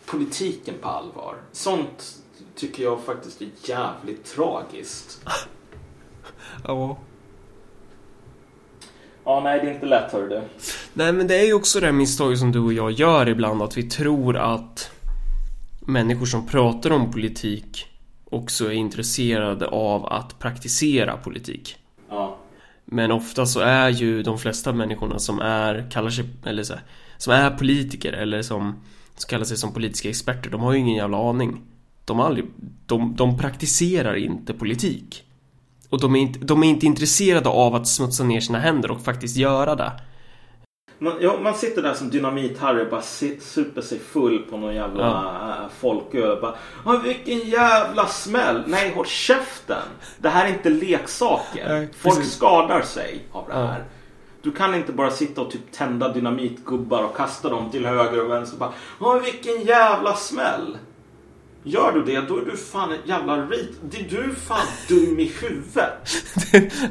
politiken 0.07 0.75
på 0.81 0.89
allvar. 0.89 1.37
Sånt 1.53 2.17
tycker 2.55 2.83
jag 2.83 3.01
faktiskt 3.01 3.43
är 3.43 3.49
jävligt 3.65 4.25
tragiskt. 4.25 5.21
Ja. 6.65 6.99
Ja, 9.27 9.41
nej, 9.45 9.61
det 9.61 9.71
är 9.71 9.75
inte 9.75 9.87
lätt, 9.87 10.13
hör 10.13 10.29
du. 10.29 10.43
Nej, 10.95 11.13
men 11.13 11.27
det 11.27 11.41
är 11.41 11.47
ju 11.47 11.53
också 11.53 11.81
det 11.81 11.93
misstaget 11.93 12.39
som 12.39 12.53
du 12.53 12.59
och 12.59 12.73
jag 12.73 12.91
gör 12.91 13.29
ibland, 13.29 13.63
att 13.63 13.77
vi 13.77 13.83
tror 13.83 14.37
att 14.37 14.91
människor 15.81 16.27
som 16.27 16.47
pratar 16.47 16.91
om 16.91 17.13
politik 17.13 17.87
också 18.25 18.67
är 18.67 18.73
intresserade 18.73 19.67
av 19.67 20.07
att 20.07 20.39
praktisera 20.39 21.17
politik. 21.17 21.77
Ja. 22.09 22.39
Men 22.85 23.11
ofta 23.13 23.47
så 23.47 23.61
är 23.61 23.89
ju 23.89 24.23
de 24.23 24.39
flesta 24.39 24.73
människorna 24.73 25.19
som 25.19 25.41
är, 25.41 25.91
kallar 25.91 26.11
sig, 26.11 26.25
eller 26.45 26.63
så 26.63 26.73
här, 26.73 26.83
som 27.17 27.33
är 27.33 27.51
politiker 27.51 28.13
eller 28.13 28.43
som, 28.43 28.75
som 29.17 29.29
kallar 29.29 29.45
sig 29.45 29.57
som 29.57 29.73
politiska 29.73 30.09
experter, 30.09 30.51
de 30.51 30.61
har 30.61 30.73
ju 30.73 30.79
ingen 30.79 30.97
jävla 30.97 31.31
aning. 31.31 31.61
De, 32.05 32.21
aldrig, 32.21 32.45
de, 32.87 33.17
de 33.17 33.39
praktiserar 33.39 34.15
inte 34.15 34.55
politik. 34.55 35.26
Och 35.91 36.01
de 36.01 36.17
är, 36.17 36.21
inte, 36.21 36.39
de 36.39 36.63
är 36.63 36.69
inte 36.69 36.87
intresserade 36.87 37.49
av 37.49 37.75
att 37.75 37.89
smutsa 37.89 38.25
ner 38.25 38.41
sina 38.41 38.59
händer 38.59 38.91
och 38.91 39.01
faktiskt 39.01 39.37
göra 39.37 39.75
det. 39.75 39.93
Man, 40.99 41.15
ja, 41.21 41.39
man 41.43 41.55
sitter 41.55 41.83
där 41.83 41.95
som 41.95 42.11
dynamit-Harry 42.11 42.85
och 42.85 42.91
bara 42.91 43.03
super 43.41 43.81
sig 43.81 43.99
full 43.99 44.39
på 44.39 44.57
någon 44.57 44.75
jävla 44.75 45.03
ja. 45.03 45.49
Äh, 45.51 45.69
folköl. 45.79 46.41
Bara, 46.41 46.55
ah, 46.85 46.97
vilken 46.97 47.39
jävla 47.39 48.07
smäll! 48.07 48.63
Nej, 48.67 48.93
håll 48.95 49.07
käften! 49.07 49.83
Det 50.19 50.29
här 50.29 50.45
är 50.45 50.49
inte 50.49 50.71
leksaker. 50.71 51.69
Nej, 51.69 51.89
Folk 51.97 52.25
skadar 52.25 52.83
sig 52.83 53.25
av 53.33 53.45
det 53.49 53.55
här. 53.55 53.79
Ja. 53.79 53.85
Du 54.43 54.53
kan 54.53 54.75
inte 54.75 54.93
bara 54.93 55.11
sitta 55.11 55.41
och 55.41 55.51
typ 55.51 55.73
tända 55.73 56.13
dynamitgubbar 56.13 57.03
och 57.03 57.17
kasta 57.17 57.49
dem 57.49 57.71
till 57.71 57.87
höger 57.87 58.25
och 58.25 58.31
vänster. 58.31 58.59
Bara, 58.59 58.73
ah, 59.01 59.19
vilken 59.19 59.63
jävla 59.63 60.15
smäll! 60.15 60.79
Gör 61.69 61.93
du 61.93 62.03
det, 62.03 62.21
då 62.21 62.39
är 62.39 62.45
du 62.45 62.57
fan 62.57 62.93
ett 62.93 63.01
jävla 63.05 63.47
rit. 63.47 63.79
Det 63.83 64.01
är 64.01 64.23
du 64.23 64.35
fan 64.35 64.67
dum 64.89 65.21
i 65.21 65.33
huvudet. 65.41 65.93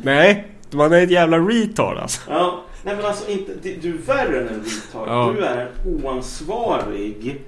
Nej, 0.04 0.52
man 0.72 0.94
är 0.94 1.04
ett 1.04 1.12
jävla 1.12 1.40
retard 1.40 1.98
alltså. 1.98 2.22
Ja, 2.32 2.64
nej 2.84 2.96
men 2.96 3.06
alltså 3.06 3.32
inte, 3.32 3.54
du 3.82 3.94
är 3.94 3.98
värre 3.98 4.42
än 4.42 4.48
en 4.48 4.64
retard. 4.64 5.08
Ja. 5.08 5.34
Du 5.36 5.46
är 5.46 5.66
en 5.66 6.04
oansvarig, 6.04 7.46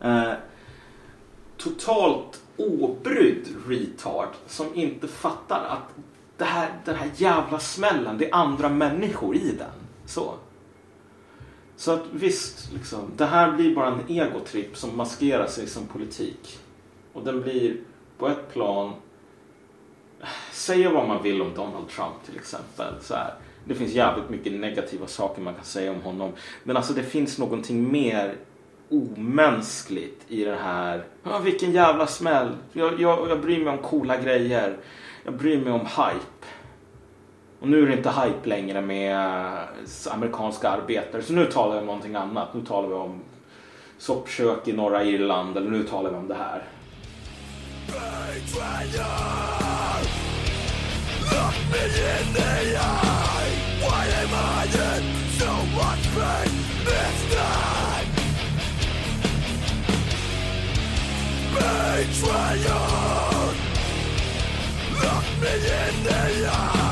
eh, 0.00 0.32
totalt 1.56 2.40
obrydd 2.56 3.48
retard 3.68 4.28
som 4.46 4.74
inte 4.74 5.08
fattar 5.08 5.64
att 5.68 6.04
det 6.36 6.44
här, 6.44 6.68
den 6.84 6.94
här 6.94 7.10
jävla 7.16 7.58
smällen, 7.58 8.18
det 8.18 8.30
är 8.30 8.34
andra 8.34 8.68
människor 8.68 9.36
i 9.36 9.54
den. 9.58 9.86
Så. 10.06 10.34
Så 11.80 11.92
att 11.92 12.02
visst, 12.12 12.72
liksom, 12.72 13.12
det 13.16 13.24
här 13.24 13.52
blir 13.52 13.74
bara 13.74 13.86
en 13.86 14.00
egotripp 14.08 14.76
som 14.76 14.96
maskerar 14.96 15.46
sig 15.46 15.66
som 15.66 15.86
politik. 15.86 16.58
Och 17.12 17.24
den 17.24 17.42
blir 17.42 17.76
på 18.18 18.28
ett 18.28 18.52
plan, 18.52 18.92
säga 20.52 20.90
vad 20.90 21.08
man 21.08 21.22
vill 21.22 21.42
om 21.42 21.54
Donald 21.54 21.88
Trump 21.88 22.14
till 22.26 22.36
exempel. 22.36 22.94
Så 23.00 23.14
här. 23.14 23.34
Det 23.64 23.74
finns 23.74 23.92
jävligt 23.92 24.30
mycket 24.30 24.52
negativa 24.52 25.06
saker 25.06 25.42
man 25.42 25.54
kan 25.54 25.64
säga 25.64 25.90
om 25.90 26.02
honom. 26.02 26.32
Men 26.64 26.76
alltså 26.76 26.92
det 26.92 27.02
finns 27.02 27.38
någonting 27.38 27.92
mer 27.92 28.36
omänskligt 28.88 30.24
i 30.28 30.44
det 30.44 30.56
här. 30.56 31.04
Ja, 31.22 31.38
vilken 31.38 31.72
jävla 31.72 32.06
smäll. 32.06 32.56
Jag, 32.72 33.00
jag, 33.00 33.30
jag 33.30 33.40
bryr 33.40 33.64
mig 33.64 33.72
om 33.72 33.78
coola 33.78 34.16
grejer. 34.16 34.76
Jag 35.24 35.34
bryr 35.34 35.60
mig 35.60 35.72
om 35.72 35.80
hype. 35.80 36.46
Och 37.60 37.68
nu 37.68 37.82
är 37.82 37.86
det 37.86 37.92
inte 37.92 38.10
hype 38.10 38.48
längre 38.48 38.80
med 38.80 39.14
eh, 39.14 40.12
amerikanska 40.12 40.68
arbetare. 40.68 41.22
Så 41.22 41.32
nu 41.32 41.46
talar 41.46 41.74
vi 41.74 41.80
om 41.80 41.86
någonting 41.86 42.14
annat. 42.14 42.54
Nu 42.54 42.60
talar 42.60 42.88
vi 42.88 42.94
om 42.94 43.20
soppkök 43.98 44.68
i 44.68 44.72
norra 44.72 45.04
Irland. 45.04 45.56
Eller 45.56 45.70
nu 45.70 45.82
talar 45.82 46.10
vi 46.10 46.16
om 46.16 46.28
det 46.28 46.34
här. 46.34 46.64
Betrayal! 61.54 63.54
Look 64.92 65.24
me 65.40 65.54
in 65.54 66.04
the 66.04 66.46
eye. 66.46 66.89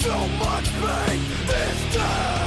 so 0.00 0.16
much 0.38 0.64
pain 0.80 1.20
this 1.46 1.94
time. 1.94 2.39